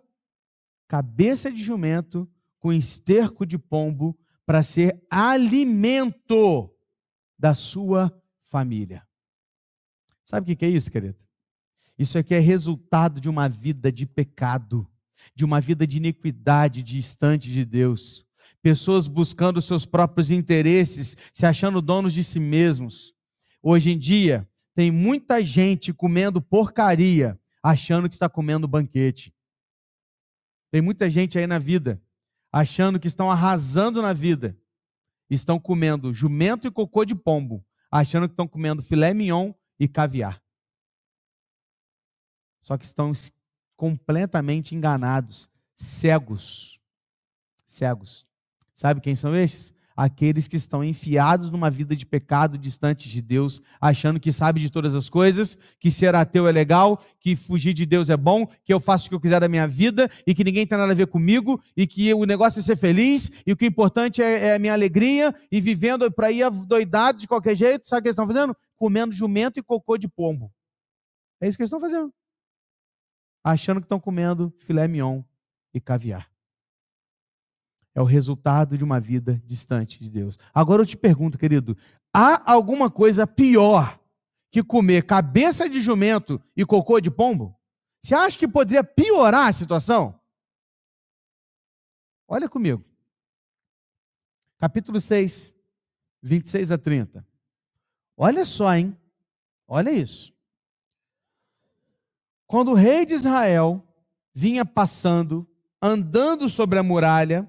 [0.86, 6.70] cabeça de jumento com esterco de pombo para ser alimento
[7.38, 9.06] da sua família.
[10.24, 11.16] Sabe o que é isso, querido?
[11.98, 14.89] Isso aqui é resultado de uma vida de pecado,
[15.34, 18.24] de uma vida de iniquidade distante de Deus.
[18.62, 23.14] Pessoas buscando seus próprios interesses, se achando donos de si mesmos.
[23.62, 29.34] Hoje em dia, tem muita gente comendo porcaria, achando que está comendo banquete.
[30.70, 32.00] Tem muita gente aí na vida
[32.52, 34.58] achando que estão arrasando na vida,
[35.28, 40.42] estão comendo jumento e cocô de pombo, achando que estão comendo filé mignon e caviar.
[42.60, 43.12] Só que estão
[43.80, 46.78] completamente enganados, cegos.
[47.66, 48.26] Cegos.
[48.74, 49.74] Sabe quem são esses?
[49.96, 54.70] aqueles que estão enfiados numa vida de pecado distante de Deus, achando que sabe de
[54.70, 58.72] todas as coisas, que ser ateu é legal, que fugir de Deus é bom, que
[58.72, 60.94] eu faço o que eu quiser da minha vida e que ninguém tem nada a
[60.94, 64.48] ver comigo e que o negócio é ser feliz e o que é importante é,
[64.48, 67.86] é a minha alegria e vivendo por aí doidado de qualquer jeito.
[67.86, 68.56] Sabe o que eles estão fazendo?
[68.76, 70.50] Comendo jumento e cocô de pombo.
[71.42, 72.10] É isso que eles estão fazendo.
[73.42, 75.22] Achando que estão comendo filé mignon
[75.72, 76.30] e caviar
[77.94, 80.38] é o resultado de uma vida distante de Deus.
[80.54, 81.76] Agora eu te pergunto, querido,
[82.14, 83.98] há alguma coisa pior
[84.50, 87.56] que comer cabeça de jumento e cocô de pombo?
[88.02, 90.18] Você acha que poderia piorar a situação?
[92.26, 92.84] Olha comigo.
[94.58, 95.54] Capítulo 6,
[96.22, 97.26] 26 a 30.
[98.16, 98.96] Olha só, hein?
[99.66, 100.32] Olha isso.
[102.50, 103.80] Quando o rei de Israel
[104.34, 105.48] vinha passando,
[105.80, 107.48] andando sobre a muralha,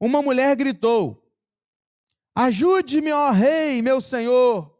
[0.00, 1.30] uma mulher gritou:
[2.34, 4.74] Ajude-me, ó rei, meu senhor.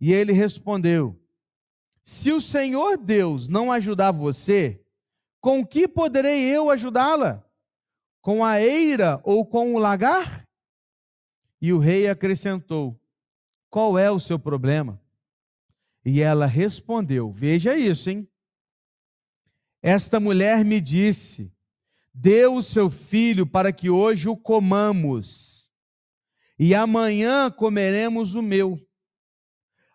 [0.00, 1.16] E ele respondeu:
[2.02, 4.84] Se o Senhor Deus não ajudar você,
[5.40, 7.48] com que poderei eu ajudá-la?
[8.20, 10.48] Com a eira ou com o lagar?
[11.62, 13.00] E o rei acrescentou:
[13.68, 15.00] Qual é o seu problema?
[16.04, 18.28] E ela respondeu: Veja isso, hein?
[19.82, 21.52] Esta mulher me disse:
[22.12, 25.70] Deu o seu filho para que hoje o comamos,
[26.58, 28.78] e amanhã comeremos o meu.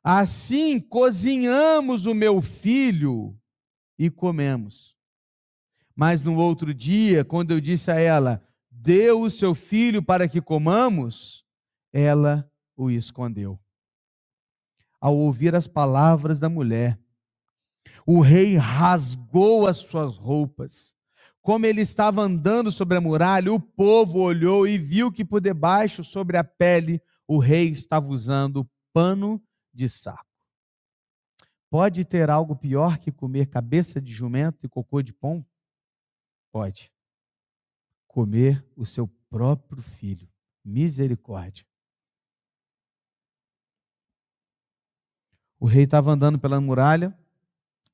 [0.04, 3.38] Assim cozinhamos o meu filho
[3.98, 4.96] e comemos.
[5.96, 10.42] Mas no outro dia, quando eu disse a ela: Deu o seu filho para que
[10.42, 11.46] comamos,
[11.94, 13.60] ela o escondeu.
[15.00, 17.00] Ao ouvir as palavras da mulher,
[18.06, 20.96] o rei rasgou as suas roupas
[21.46, 26.04] como ele estava andando sobre a muralha, o povo olhou e viu que por debaixo,
[26.04, 29.40] sobre a pele, o rei estava usando pano
[29.72, 30.26] de saco.
[31.70, 35.46] Pode ter algo pior que comer cabeça de jumento e cocô de pão?
[36.52, 36.92] Pode.
[38.08, 40.28] comer o seu próprio filho.
[40.64, 41.64] Misericórdia.
[45.60, 47.16] O rei estava andando pela muralha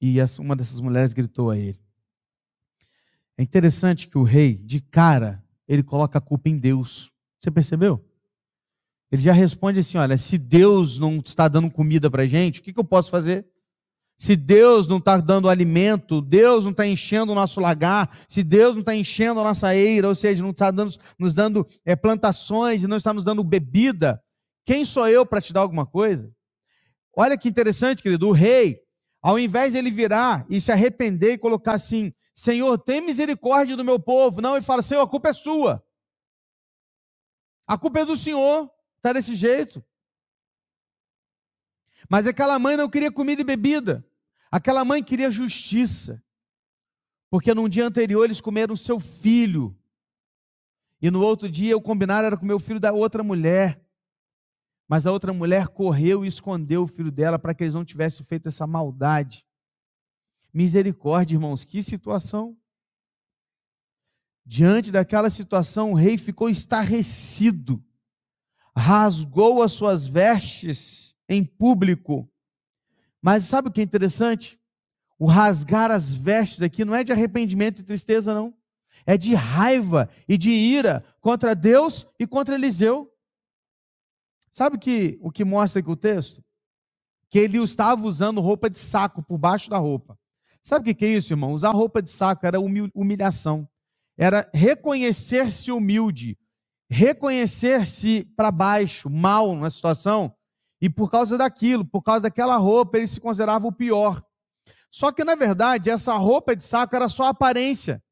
[0.02, 1.80] e uma dessas mulheres gritou a ele.
[3.38, 7.12] É interessante que o rei, de cara, ele coloca a culpa em Deus.
[7.40, 8.04] Você percebeu?
[9.12, 12.74] Ele já responde assim: olha, se Deus não está dando comida para gente, o que,
[12.74, 13.46] que eu posso fazer?
[14.18, 18.76] Se Deus não está dando alimento, Deus não está enchendo o nosso lagar, se Deus
[18.76, 22.88] não está enchendo a nossa eira, ou seja, não está nos dando é, plantações e
[22.88, 24.22] não está nos dando bebida,
[24.64, 26.32] quem sou eu para te dar alguma coisa?
[27.16, 28.80] Olha que interessante, querido, o rei,
[29.22, 33.86] ao invés de ele virar e se arrepender e colocar assim, Senhor, tem misericórdia do
[33.86, 35.86] meu povo, não, ele fala, Senhor, a culpa é sua.
[37.68, 39.84] A culpa é do Senhor, está desse jeito.
[42.10, 44.06] Mas aquela mãe não queria comida e bebida.
[44.52, 46.22] Aquela mãe queria justiça,
[47.30, 49.78] porque num dia anterior eles comeram seu filho,
[51.02, 53.82] e no outro dia o combinado era comer o filho da outra mulher.
[54.92, 58.26] Mas a outra mulher correu e escondeu o filho dela para que eles não tivessem
[58.26, 59.46] feito essa maldade.
[60.54, 62.58] Misericórdia, irmãos, que situação.
[64.46, 67.82] Diante daquela situação, o rei ficou estarrecido,
[68.76, 72.28] rasgou as suas vestes em público
[73.22, 74.60] mas sabe o que é interessante?
[75.20, 78.54] O rasgar as vestes aqui não é de arrependimento e tristeza, não.
[79.06, 83.11] É de raiva e de ira contra Deus e contra Eliseu.
[84.54, 86.44] Sabe que, o que mostra aqui o texto?
[87.30, 90.18] Que ele estava usando roupa de saco por baixo da roupa.
[90.62, 91.54] Sabe o que é isso, irmão?
[91.54, 93.68] Usar roupa de saco era humilhação.
[94.18, 96.38] Era reconhecer-se humilde,
[96.90, 100.36] reconhecer-se para baixo, mal na situação,
[100.80, 104.24] e por causa daquilo, por causa daquela roupa, ele se considerava o pior.
[104.92, 108.04] Só que, na verdade, essa roupa de saco era só aparência.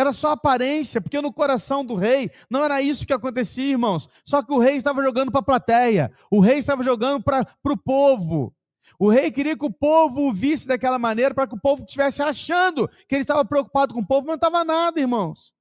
[0.00, 4.08] Era só aparência, porque no coração do rei não era isso que acontecia, irmãos.
[4.24, 7.76] Só que o rei estava jogando para a plateia, o rei estava jogando para o
[7.76, 8.54] povo.
[8.98, 12.22] O rei queria que o povo o visse daquela maneira, para que o povo estivesse
[12.22, 15.52] achando que ele estava preocupado com o povo, mas não estava nada, irmãos.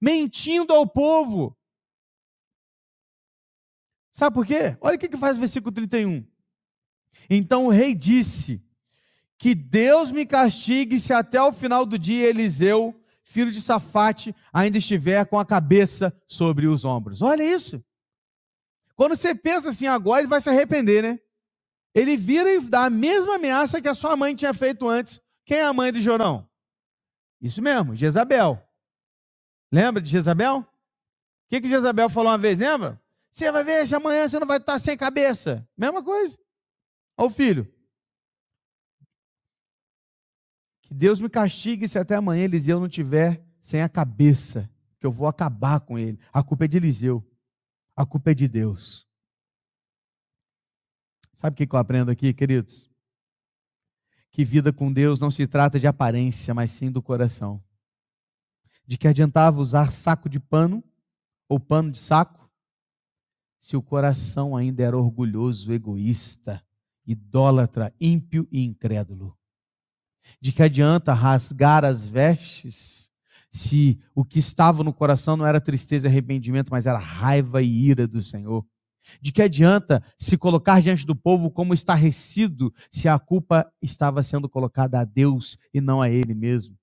[0.00, 1.54] Mentindo ao povo.
[4.10, 4.74] Sabe por quê?
[4.80, 6.26] Olha o que faz o versículo 31.
[7.28, 8.64] Então o rei disse:
[9.36, 14.78] Que Deus me castigue se até o final do dia Eliseu, filho de Safate, ainda
[14.78, 17.22] estiver com a cabeça sobre os ombros.
[17.22, 17.82] Olha isso.
[18.94, 21.18] Quando você pensa assim agora, ele vai se arrepender, né?
[21.94, 25.20] Ele vira e dá a mesma ameaça que a sua mãe tinha feito antes.
[25.44, 26.48] Quem é a mãe de Jorão?
[27.40, 28.62] Isso mesmo, Jezabel.
[29.70, 30.58] Lembra de Jezabel?
[30.58, 30.66] O
[31.48, 33.00] que, que Jezabel falou uma vez, lembra?
[33.30, 35.66] Você vai ver se amanhã você não vai estar sem cabeça.
[35.76, 36.38] Mesma coisa.
[37.16, 37.74] Olha o filho.
[40.92, 44.68] Que Deus me castigue se até amanhã Eliseu não tiver sem a cabeça,
[44.98, 46.18] que eu vou acabar com ele.
[46.30, 47.26] A culpa é de Eliseu.
[47.96, 49.08] A culpa é de Deus.
[51.32, 52.90] Sabe o que eu aprendo aqui, queridos?
[54.30, 57.64] Que vida com Deus não se trata de aparência, mas sim do coração.
[58.86, 60.84] De que adiantava usar saco de pano
[61.48, 62.52] ou pano de saco
[63.58, 66.62] se o coração ainda era orgulhoso, egoísta,
[67.06, 69.38] idólatra, ímpio e incrédulo?
[70.40, 73.10] De que adianta rasgar as vestes
[73.50, 77.88] se o que estava no coração não era tristeza e arrependimento, mas era raiva e
[77.88, 78.66] ira do Senhor?
[79.20, 84.48] De que adianta se colocar diante do povo como estarrecido se a culpa estava sendo
[84.48, 86.78] colocada a Deus e não a ele mesmo?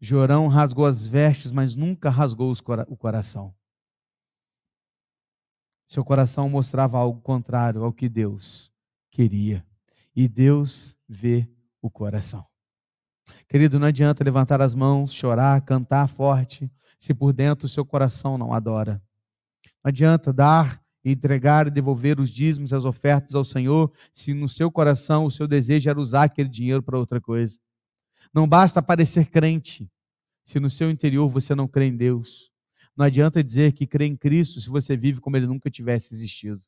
[0.00, 2.52] Jorão rasgou as vestes, mas nunca rasgou
[2.88, 3.54] o coração.
[5.86, 8.72] Seu coração mostrava algo contrário ao que Deus
[9.10, 9.64] queria.
[10.14, 11.48] E Deus vê
[11.82, 12.46] o coração.
[13.48, 18.38] Querido, não adianta levantar as mãos, chorar, cantar forte, se por dentro o seu coração
[18.38, 19.02] não adora.
[19.82, 24.70] Não adianta dar, entregar e devolver os dízimos, as ofertas ao Senhor, se no seu
[24.70, 27.58] coração o seu desejo era usar aquele dinheiro para outra coisa.
[28.32, 29.90] Não basta parecer crente,
[30.44, 32.50] se no seu interior você não crê em Deus.
[32.96, 36.62] Não adianta dizer que crê em Cristo se você vive como ele nunca tivesse existido.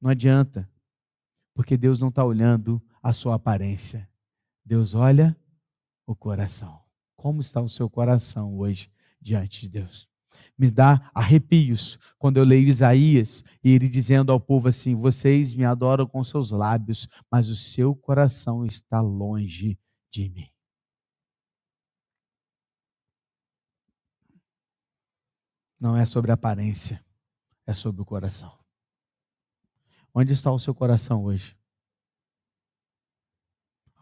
[0.00, 0.68] Não adianta,
[1.58, 4.08] porque Deus não está olhando a sua aparência.
[4.64, 5.36] Deus olha
[6.06, 6.80] o coração.
[7.16, 8.88] Como está o seu coração hoje
[9.20, 10.08] diante de Deus?
[10.56, 15.64] Me dá arrepios quando eu leio Isaías e ele dizendo ao povo assim: Vocês me
[15.64, 19.76] adoram com seus lábios, mas o seu coração está longe
[20.12, 20.48] de mim.
[25.80, 27.04] não é sobre aparência,
[27.66, 28.57] é sobre o coração.
[30.20, 31.56] Onde está o seu coração hoje?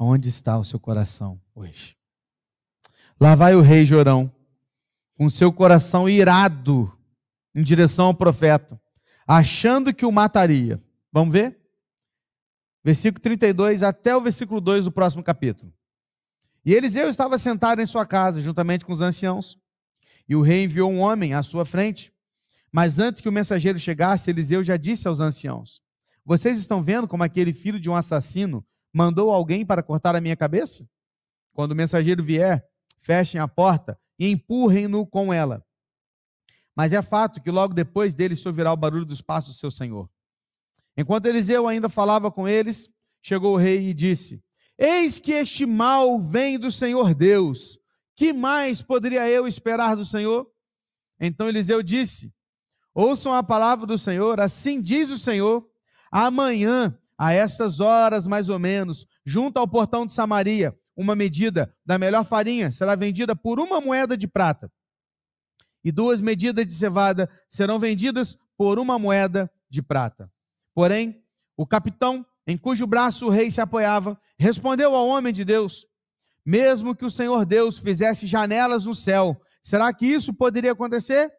[0.01, 1.95] Onde está o seu coração hoje?
[3.21, 4.33] Lá vai o rei Jorão,
[5.15, 6.91] com seu coração irado
[7.55, 8.81] em direção ao profeta,
[9.27, 10.83] achando que o mataria.
[11.13, 11.61] Vamos ver?
[12.83, 15.71] Versículo 32 até o versículo 2 do próximo capítulo.
[16.65, 19.59] E Eliseu estava sentado em sua casa, juntamente com os anciãos.
[20.27, 22.11] E o rei enviou um homem à sua frente.
[22.73, 25.85] Mas antes que o mensageiro chegasse, Eliseu já disse aos anciãos:
[26.27, 30.35] Vocês estão vendo como aquele filho de um assassino mandou alguém para cortar a minha
[30.35, 30.85] cabeça?
[31.53, 32.67] Quando o mensageiro vier,
[32.99, 35.65] fechem a porta e empurrem-no com ela.
[36.75, 39.71] Mas é fato que logo depois dele se ouvirá o barulho dos passos do seu
[39.71, 40.11] senhor.
[40.97, 42.91] Enquanto Eliseu ainda falava com eles,
[43.23, 44.43] chegou o rei e disse:
[44.77, 47.79] Eis que este mal vem do Senhor Deus.
[48.17, 50.51] Que mais poderia eu esperar do Senhor?
[51.21, 52.35] Então Eliseu disse:
[52.93, 55.65] Ouçam a palavra do Senhor, assim diz o Senhor:
[56.25, 61.99] amanhã, a estas horas mais ou menos, junto ao portão de Samaria, uma medida da
[61.99, 64.71] melhor farinha será vendida por uma moeda de prata
[65.87, 70.29] e duas medidas de cevada serão vendidas por uma moeda de prata.
[70.75, 71.23] Porém,
[71.57, 75.87] o capitão, em cujo braço o rei se apoiava, respondeu ao homem de Deus:
[76.45, 81.33] Mesmo que o Senhor Deus fizesse janelas no céu, será que isso poderia acontecer?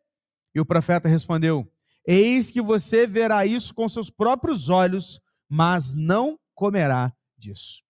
[0.55, 1.69] E o profeta respondeu:
[2.07, 7.81] Eis que você verá isso com seus próprios olhos, mas não comerá disso.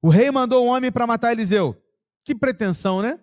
[0.00, 1.76] O rei mandou um homem para matar Eliseu.
[2.24, 3.18] Que pretensão, né?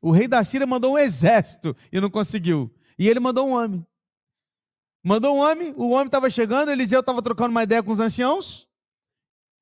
[0.00, 2.74] O rei da Síria mandou um exército e não conseguiu.
[2.98, 3.86] E ele mandou um homem.
[5.04, 8.68] Mandou um homem, o homem estava chegando, Eliseu estava trocando uma ideia com os anciãos.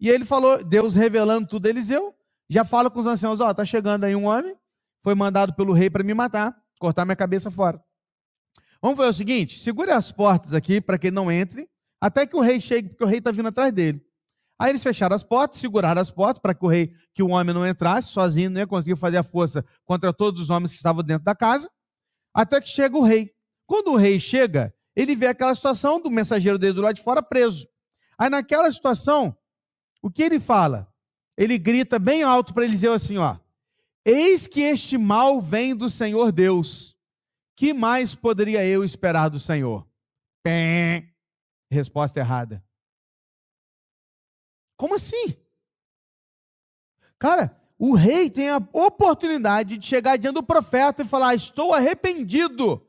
[0.01, 2.15] E ele falou, Deus revelando tudo a Eliseu,
[2.49, 4.57] já fala com os anciãos: Ó, oh, está chegando aí um homem,
[5.03, 7.83] foi mandado pelo rei para me matar, cortar minha cabeça fora.
[8.83, 11.69] Vamos fazer o seguinte: segure as portas aqui para que não entre,
[12.01, 14.05] até que o rei chegue, porque o rei está vindo atrás dele.
[14.59, 17.55] Aí eles fecharam as portas, seguraram as portas para que o rei, que o homem
[17.55, 21.03] não entrasse, sozinho não ia conseguir fazer a força contra todos os homens que estavam
[21.03, 21.71] dentro da casa,
[22.35, 23.33] até que chega o rei.
[23.67, 27.23] Quando o rei chega, ele vê aquela situação do mensageiro dele do lado de fora
[27.23, 27.67] preso.
[28.19, 29.35] Aí naquela situação,
[30.03, 30.93] o que ele fala?
[31.39, 33.39] Ele grita bem alto para Eliseu assim, ó:
[34.05, 36.95] Eis que este mal vem do Senhor Deus.
[37.61, 39.87] Que mais poderia eu esperar do Senhor?
[40.43, 41.13] Pé.
[41.71, 42.65] Resposta errada.
[44.79, 45.37] Como assim?
[47.19, 52.83] Cara, o rei tem a oportunidade de chegar diante do profeta e falar: Estou arrependido.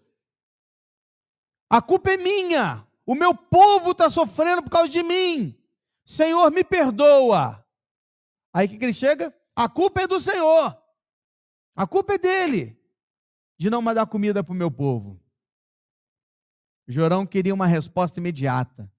[1.69, 2.87] A culpa é minha.
[3.05, 5.53] O meu povo está sofrendo por causa de mim.
[6.05, 7.61] Senhor, me perdoa.
[8.53, 9.35] Aí que ele chega?
[9.53, 10.81] A culpa é do Senhor.
[11.75, 12.80] A culpa é dele
[13.61, 15.21] de não mandar comida para o meu povo.
[16.87, 18.91] Jorão queria uma resposta imediata.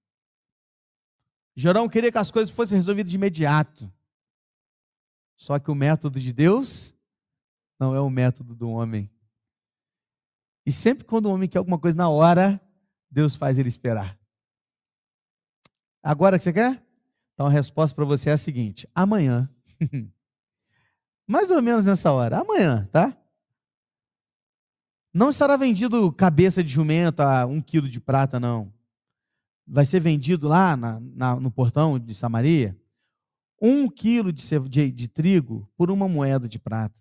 [1.57, 3.93] Jorão queria que as coisas fossem resolvidas de imediato.
[5.37, 6.95] Só que o método de Deus
[7.77, 9.11] não é o método do homem.
[10.65, 12.61] E sempre quando o homem quer alguma coisa na hora,
[13.11, 14.17] Deus faz ele esperar.
[16.01, 16.81] Agora que você quer?
[17.35, 19.53] Então a resposta para você é a seguinte: amanhã,
[21.27, 23.19] mais ou menos nessa hora, amanhã, tá?
[25.13, 28.73] Não estará vendido cabeça de jumento a um quilo de prata, não
[29.67, 32.77] vai ser vendido lá na, na, no portão de Samaria
[33.61, 36.95] um quilo de, de, de, trigo por uma moeda de prata.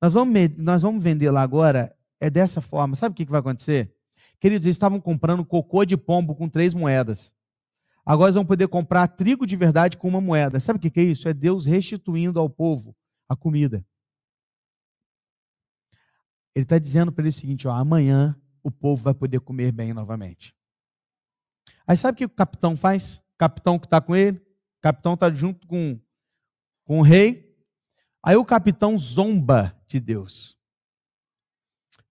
[0.00, 2.96] Nós vamos, nós vamos vender lá agora, é dessa forma.
[2.96, 3.94] Sabe o que, que vai acontecer?
[4.40, 7.34] Queridos, eles estavam comprando cocô de pombo com três moedas.
[8.02, 10.58] Agora eles vão poder comprar trigo de verdade com uma moeda.
[10.58, 11.28] Sabe o que, que é isso?
[11.28, 12.96] É Deus restituindo ao povo
[13.28, 13.84] a comida.
[16.54, 19.92] Ele está dizendo para ele o seguinte: ó, amanhã o povo vai poder comer bem
[19.92, 20.54] novamente.
[21.86, 23.18] Aí sabe o que o capitão faz?
[23.34, 25.98] O capitão que está com ele, o capitão está junto com,
[26.84, 27.50] com o rei.
[28.22, 30.58] Aí o capitão zomba de Deus.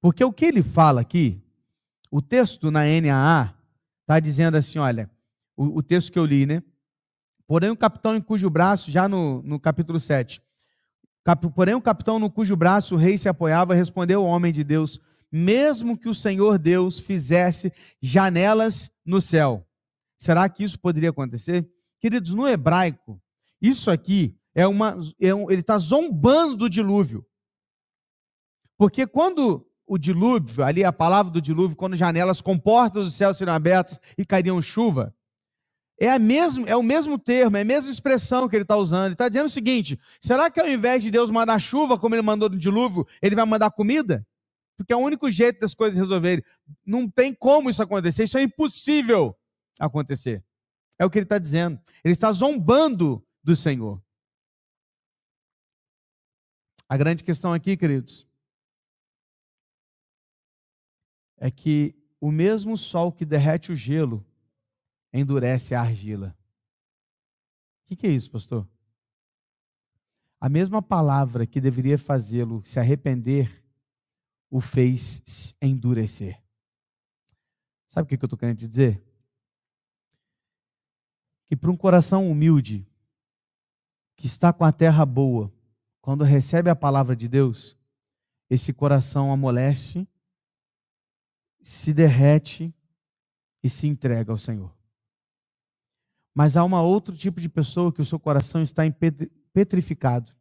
[0.02, 1.42] Porque o que ele fala aqui,
[2.10, 3.54] o texto na NAA
[4.02, 5.10] está dizendo assim: olha,
[5.56, 6.64] o, o, texto que eu li, né?
[7.46, 10.49] Porém, o capitão em cujo braço, já no, no capítulo 7, cap,
[11.36, 15.00] porém, o capitão no cujo braço o rei se apoiava, respondeu ao homem de Deus:
[15.32, 17.72] mesmo que o Senhor Deus fizesse
[18.02, 19.66] janelas no céu,
[20.20, 21.68] Será que isso poderia acontecer?
[22.00, 23.22] Queridos, no hebraico,
[23.62, 24.98] isso aqui é uma.
[25.20, 27.26] É um, ele está zombando do dilúvio.
[28.78, 33.34] Porque quando o dilúvio, ali a palavra do dilúvio, quando janelas com portas do céu
[33.34, 35.16] seriam abertas e cairiam chuva,
[36.00, 39.06] é, a mesmo, é o mesmo termo, é a mesma expressão que ele está usando.
[39.06, 42.22] Ele está dizendo o seguinte: será que ao invés de Deus mandar chuva, como ele
[42.22, 44.26] mandou no dilúvio, ele vai mandar comida?
[44.78, 46.42] Porque é o único jeito das coisas resolverem.
[46.86, 49.38] Não tem como isso acontecer, isso é impossível
[49.78, 50.42] acontecer.
[50.98, 51.78] É o que ele está dizendo.
[52.02, 54.02] Ele está zombando do Senhor.
[56.88, 58.26] A grande questão aqui, queridos,
[61.38, 64.26] é que o mesmo sol que derrete o gelo
[65.14, 66.36] endurece a argila.
[67.84, 68.68] O que, que é isso, pastor?
[70.40, 73.64] A mesma palavra que deveria fazê-lo se arrepender,
[74.50, 76.42] o fez endurecer.
[77.88, 79.04] Sabe o que eu estou querendo te dizer?
[81.48, 82.88] Que para um coração humilde,
[84.16, 85.52] que está com a terra boa,
[86.00, 87.78] quando recebe a palavra de Deus,
[88.50, 90.08] esse coração amolece,
[91.62, 92.74] se derrete
[93.62, 94.79] e se entrega ao Senhor.
[96.34, 98.84] Mas há uma outro tipo de pessoa que o seu coração está
[99.54, 100.32] petrificado.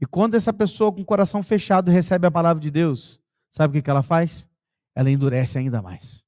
[0.00, 3.20] E quando essa pessoa com o coração fechado recebe a palavra de Deus,
[3.50, 4.48] sabe o que ela faz?
[4.94, 6.24] Ela endurece ainda mais.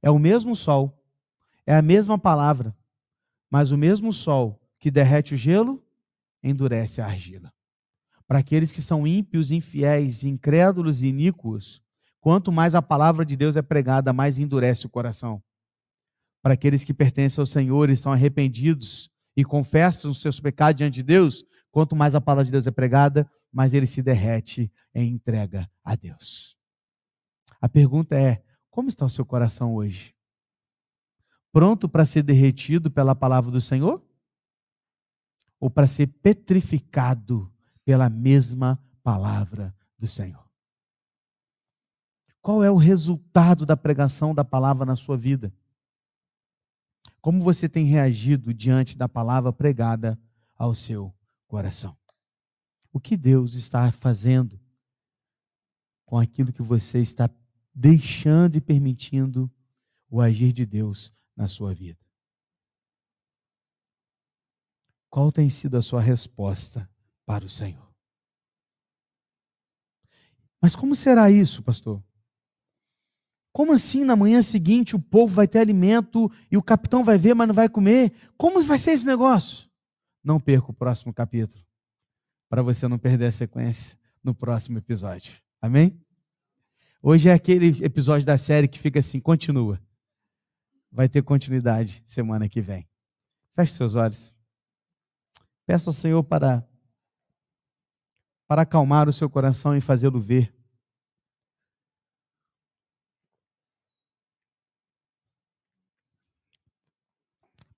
[0.00, 1.00] É o mesmo sol,
[1.66, 2.74] é a mesma palavra,
[3.50, 5.80] mas o mesmo sol que derrete o gelo,
[6.42, 7.52] endurece a argila.
[8.26, 11.80] Para aqueles que são ímpios, infiéis, incrédulos e iníquos,
[12.20, 15.40] quanto mais a palavra de Deus é pregada, mais endurece o coração.
[16.42, 20.96] Para aqueles que pertencem ao Senhor e estão arrependidos e confessam os seus pecados diante
[20.96, 25.12] de Deus, quanto mais a palavra de Deus é pregada, mais ele se derrete em
[25.12, 26.56] entrega a Deus.
[27.60, 30.14] A pergunta é: como está o seu coração hoje?
[31.52, 34.02] Pronto para ser derretido pela palavra do Senhor?
[35.60, 37.52] Ou para ser petrificado
[37.84, 40.44] pela mesma palavra do Senhor?
[42.40, 45.54] Qual é o resultado da pregação da palavra na sua vida?
[47.22, 50.20] Como você tem reagido diante da palavra pregada
[50.56, 51.14] ao seu
[51.46, 51.96] coração?
[52.92, 54.60] O que Deus está fazendo
[56.04, 57.30] com aquilo que você está
[57.72, 59.48] deixando e permitindo
[60.10, 62.00] o agir de Deus na sua vida?
[65.08, 66.90] Qual tem sido a sua resposta
[67.24, 67.88] para o Senhor?
[70.60, 72.02] Mas como será isso, pastor?
[73.52, 77.34] Como assim na manhã seguinte o povo vai ter alimento e o capitão vai ver,
[77.34, 78.12] mas não vai comer?
[78.36, 79.68] Como vai ser esse negócio?
[80.24, 81.62] Não perca o próximo capítulo,
[82.48, 85.34] para você não perder a sequência no próximo episódio.
[85.60, 86.00] Amém?
[87.02, 89.80] Hoje é aquele episódio da série que fica assim, continua.
[90.90, 92.88] Vai ter continuidade semana que vem.
[93.54, 94.36] Feche seus olhos.
[95.66, 96.66] Peça ao Senhor para
[98.46, 100.54] para acalmar o seu coração e fazê-lo ver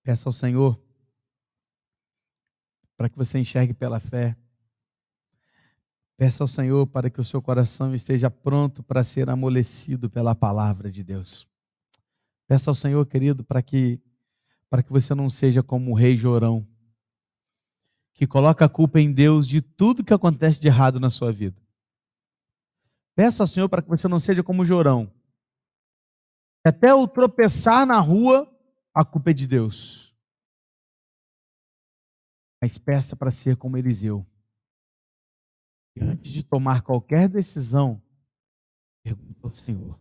[0.04, 0.78] Peça ao Senhor
[2.96, 4.36] para que você enxergue pela fé.
[6.16, 10.90] Peça ao Senhor para que o seu coração esteja pronto para ser amolecido pela palavra
[10.90, 11.48] de Deus.
[12.46, 14.00] Peça ao Senhor, querido, para que
[14.70, 16.66] para que você não seja como o rei Jorão,
[18.12, 21.62] que coloca a culpa em Deus de tudo que acontece de errado na sua vida.
[23.14, 25.10] Peça ao Senhor para que você não seja como Jorão.
[26.64, 28.50] Até o tropeçar na rua,
[28.94, 30.14] a culpa é de Deus.
[32.62, 34.24] Mas peça para ser como Eliseu.
[35.96, 38.00] E antes de tomar qualquer decisão,
[39.02, 40.00] pergunta ao Senhor.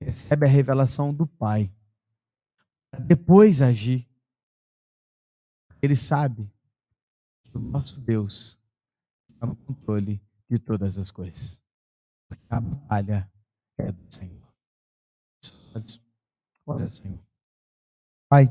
[0.00, 1.72] Recebe a revelação do Pai.
[3.06, 4.08] Depois agir.
[5.80, 6.52] Ele sabe
[7.44, 8.58] que o nosso Deus
[9.28, 11.62] está no controle de todas as coisas.
[12.28, 13.32] Porque a batalha
[13.78, 14.52] é do Senhor.
[16.66, 17.18] Olha, Senhor.
[18.28, 18.46] Pai,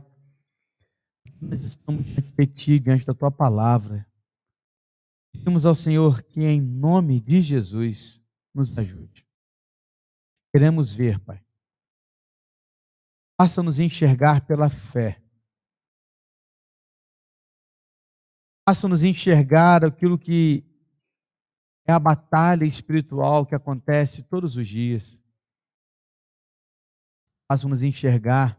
[1.42, 4.06] nós estamos diante de Ti, diante da Tua palavra.
[5.32, 8.22] Pedimos ao Senhor que, em nome de Jesus,
[8.54, 9.26] nos ajude.
[10.54, 11.44] Queremos ver, Pai.
[13.40, 15.24] Faça-nos enxergar pela fé.
[18.68, 20.64] Faça-nos enxergar aquilo que
[21.88, 25.21] é a batalha espiritual que acontece todos os dias
[27.52, 28.58] faça-nos enxergar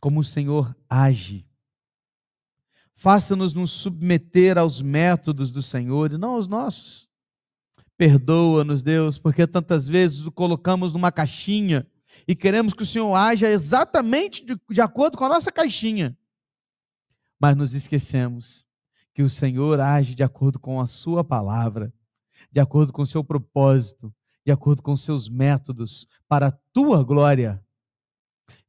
[0.00, 1.46] como o Senhor age.
[2.96, 7.08] Faça-nos nos submeter aos métodos do Senhor e não aos nossos.
[7.96, 11.86] Perdoa-nos, Deus, porque tantas vezes o colocamos numa caixinha
[12.26, 16.18] e queremos que o Senhor haja exatamente de, de acordo com a nossa caixinha.
[17.38, 18.66] Mas nos esquecemos
[19.14, 21.94] que o Senhor age de acordo com a Sua palavra,
[22.50, 24.12] de acordo com o seu propósito,
[24.44, 27.64] de acordo com seus métodos, para a tua glória.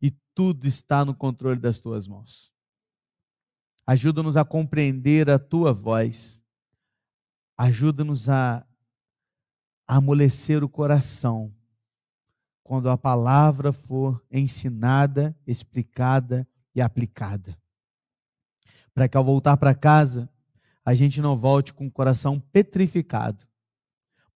[0.01, 2.53] E tudo está no controle das tuas mãos.
[3.86, 6.41] Ajuda-nos a compreender a tua voz.
[7.57, 8.65] Ajuda-nos a
[9.88, 11.53] amolecer o coração
[12.63, 17.57] quando a palavra for ensinada, explicada e aplicada.
[18.93, 20.30] Para que ao voltar para casa,
[20.86, 23.45] a gente não volte com o coração petrificado,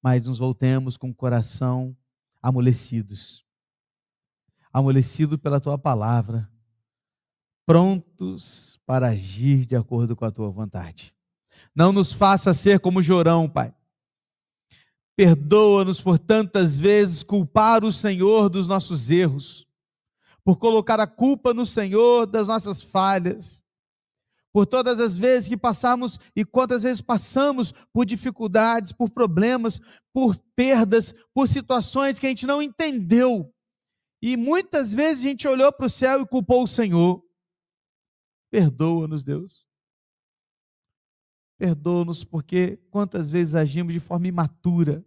[0.05, 1.97] mas nos voltemos com o coração
[2.39, 3.43] amolecidos.
[4.71, 6.47] Amolecido pela tua palavra,
[7.65, 11.11] prontos para agir de acordo com a tua vontade.
[11.73, 13.73] Não nos faça ser como Jorão, Pai.
[15.15, 19.67] Perdoa-nos por tantas vezes culpar o Senhor dos nossos erros,
[20.43, 23.64] por colocar a culpa no Senhor das nossas falhas,
[24.55, 29.81] por todas as vezes que passamos e quantas vezes passamos por dificuldades, por problemas,
[30.13, 33.53] por perdas, por situações que a gente não entendeu.
[34.21, 37.21] E muitas vezes a gente olhou para o céu e culpou o Senhor.
[38.49, 39.67] Perdoa-nos, Deus.
[41.59, 45.05] Perdoa-nos porque quantas vezes agimos de forma imatura.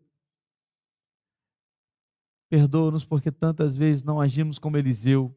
[2.51, 5.35] Perdoa-nos porque tantas vezes não agimos como Eliseu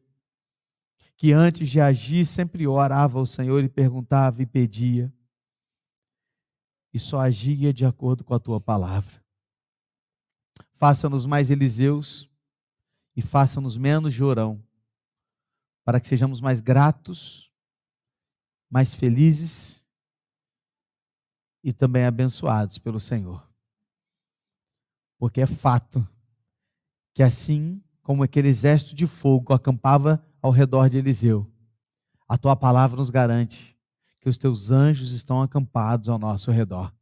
[1.16, 5.12] que antes de agir sempre orava ao Senhor e perguntava e pedia.
[6.92, 9.22] E só agia de acordo com a tua palavra.
[10.74, 12.28] Faça-nos mais Eliseus
[13.14, 14.62] e faça-nos menos Jorão,
[15.84, 17.52] para que sejamos mais gratos,
[18.68, 19.84] mais felizes
[21.62, 23.48] e também abençoados pelo Senhor.
[25.18, 26.06] Porque é fato
[27.14, 31.48] que assim como aquele exército de fogo acampava ao redor de Eliseu.
[32.28, 33.78] A tua palavra nos garante
[34.20, 36.92] que os teus anjos estão acampados ao nosso redor.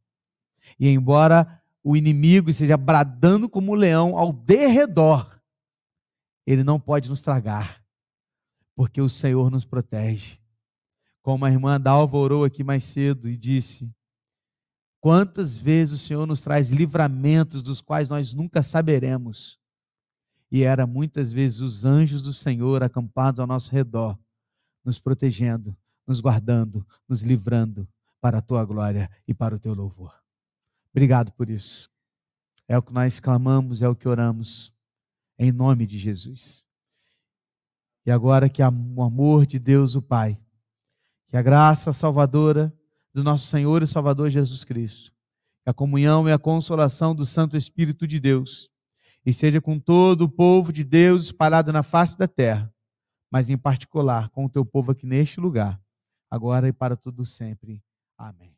[0.79, 5.39] E embora o inimigo esteja bradando como um leão ao derredor,
[6.45, 7.83] ele não pode nos tragar,
[8.75, 10.39] porque o Senhor nos protege.
[11.21, 13.93] Como a irmã Dalva orou aqui mais cedo e disse:
[14.99, 19.60] Quantas vezes o Senhor nos traz livramentos dos quais nós nunca saberemos
[20.51, 24.19] e era muitas vezes os anjos do Senhor acampados ao nosso redor,
[24.83, 25.75] nos protegendo,
[26.05, 27.87] nos guardando, nos livrando
[28.19, 30.13] para a tua glória e para o teu louvor.
[30.91, 31.89] Obrigado por isso.
[32.67, 34.73] É o que nós clamamos, é o que oramos,
[35.39, 36.65] em nome de Jesus.
[38.05, 40.37] E agora que o amor de Deus, o Pai,
[41.27, 42.73] que a graça salvadora
[43.13, 45.13] do nosso Senhor e Salvador Jesus Cristo,
[45.65, 48.70] a comunhão e a consolação do Santo Espírito de Deus,
[49.25, 52.73] e seja com todo o povo de Deus espalhado na face da terra,
[53.31, 55.79] mas em particular com o teu povo aqui neste lugar,
[56.29, 57.81] agora e para todo sempre.
[58.17, 58.51] Amém.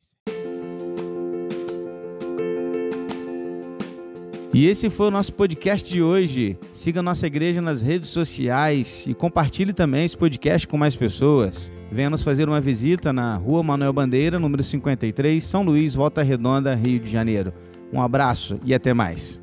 [4.55, 6.55] E esse foi o nosso podcast de hoje.
[6.72, 11.72] Siga nossa igreja nas redes sociais e compartilhe também esse podcast com mais pessoas.
[11.91, 16.76] Venha nos fazer uma visita na Rua Manuel Bandeira, número 53, São Luís, Volta Redonda,
[16.76, 17.51] Rio de Janeiro.
[17.91, 19.43] Um abraço e até mais.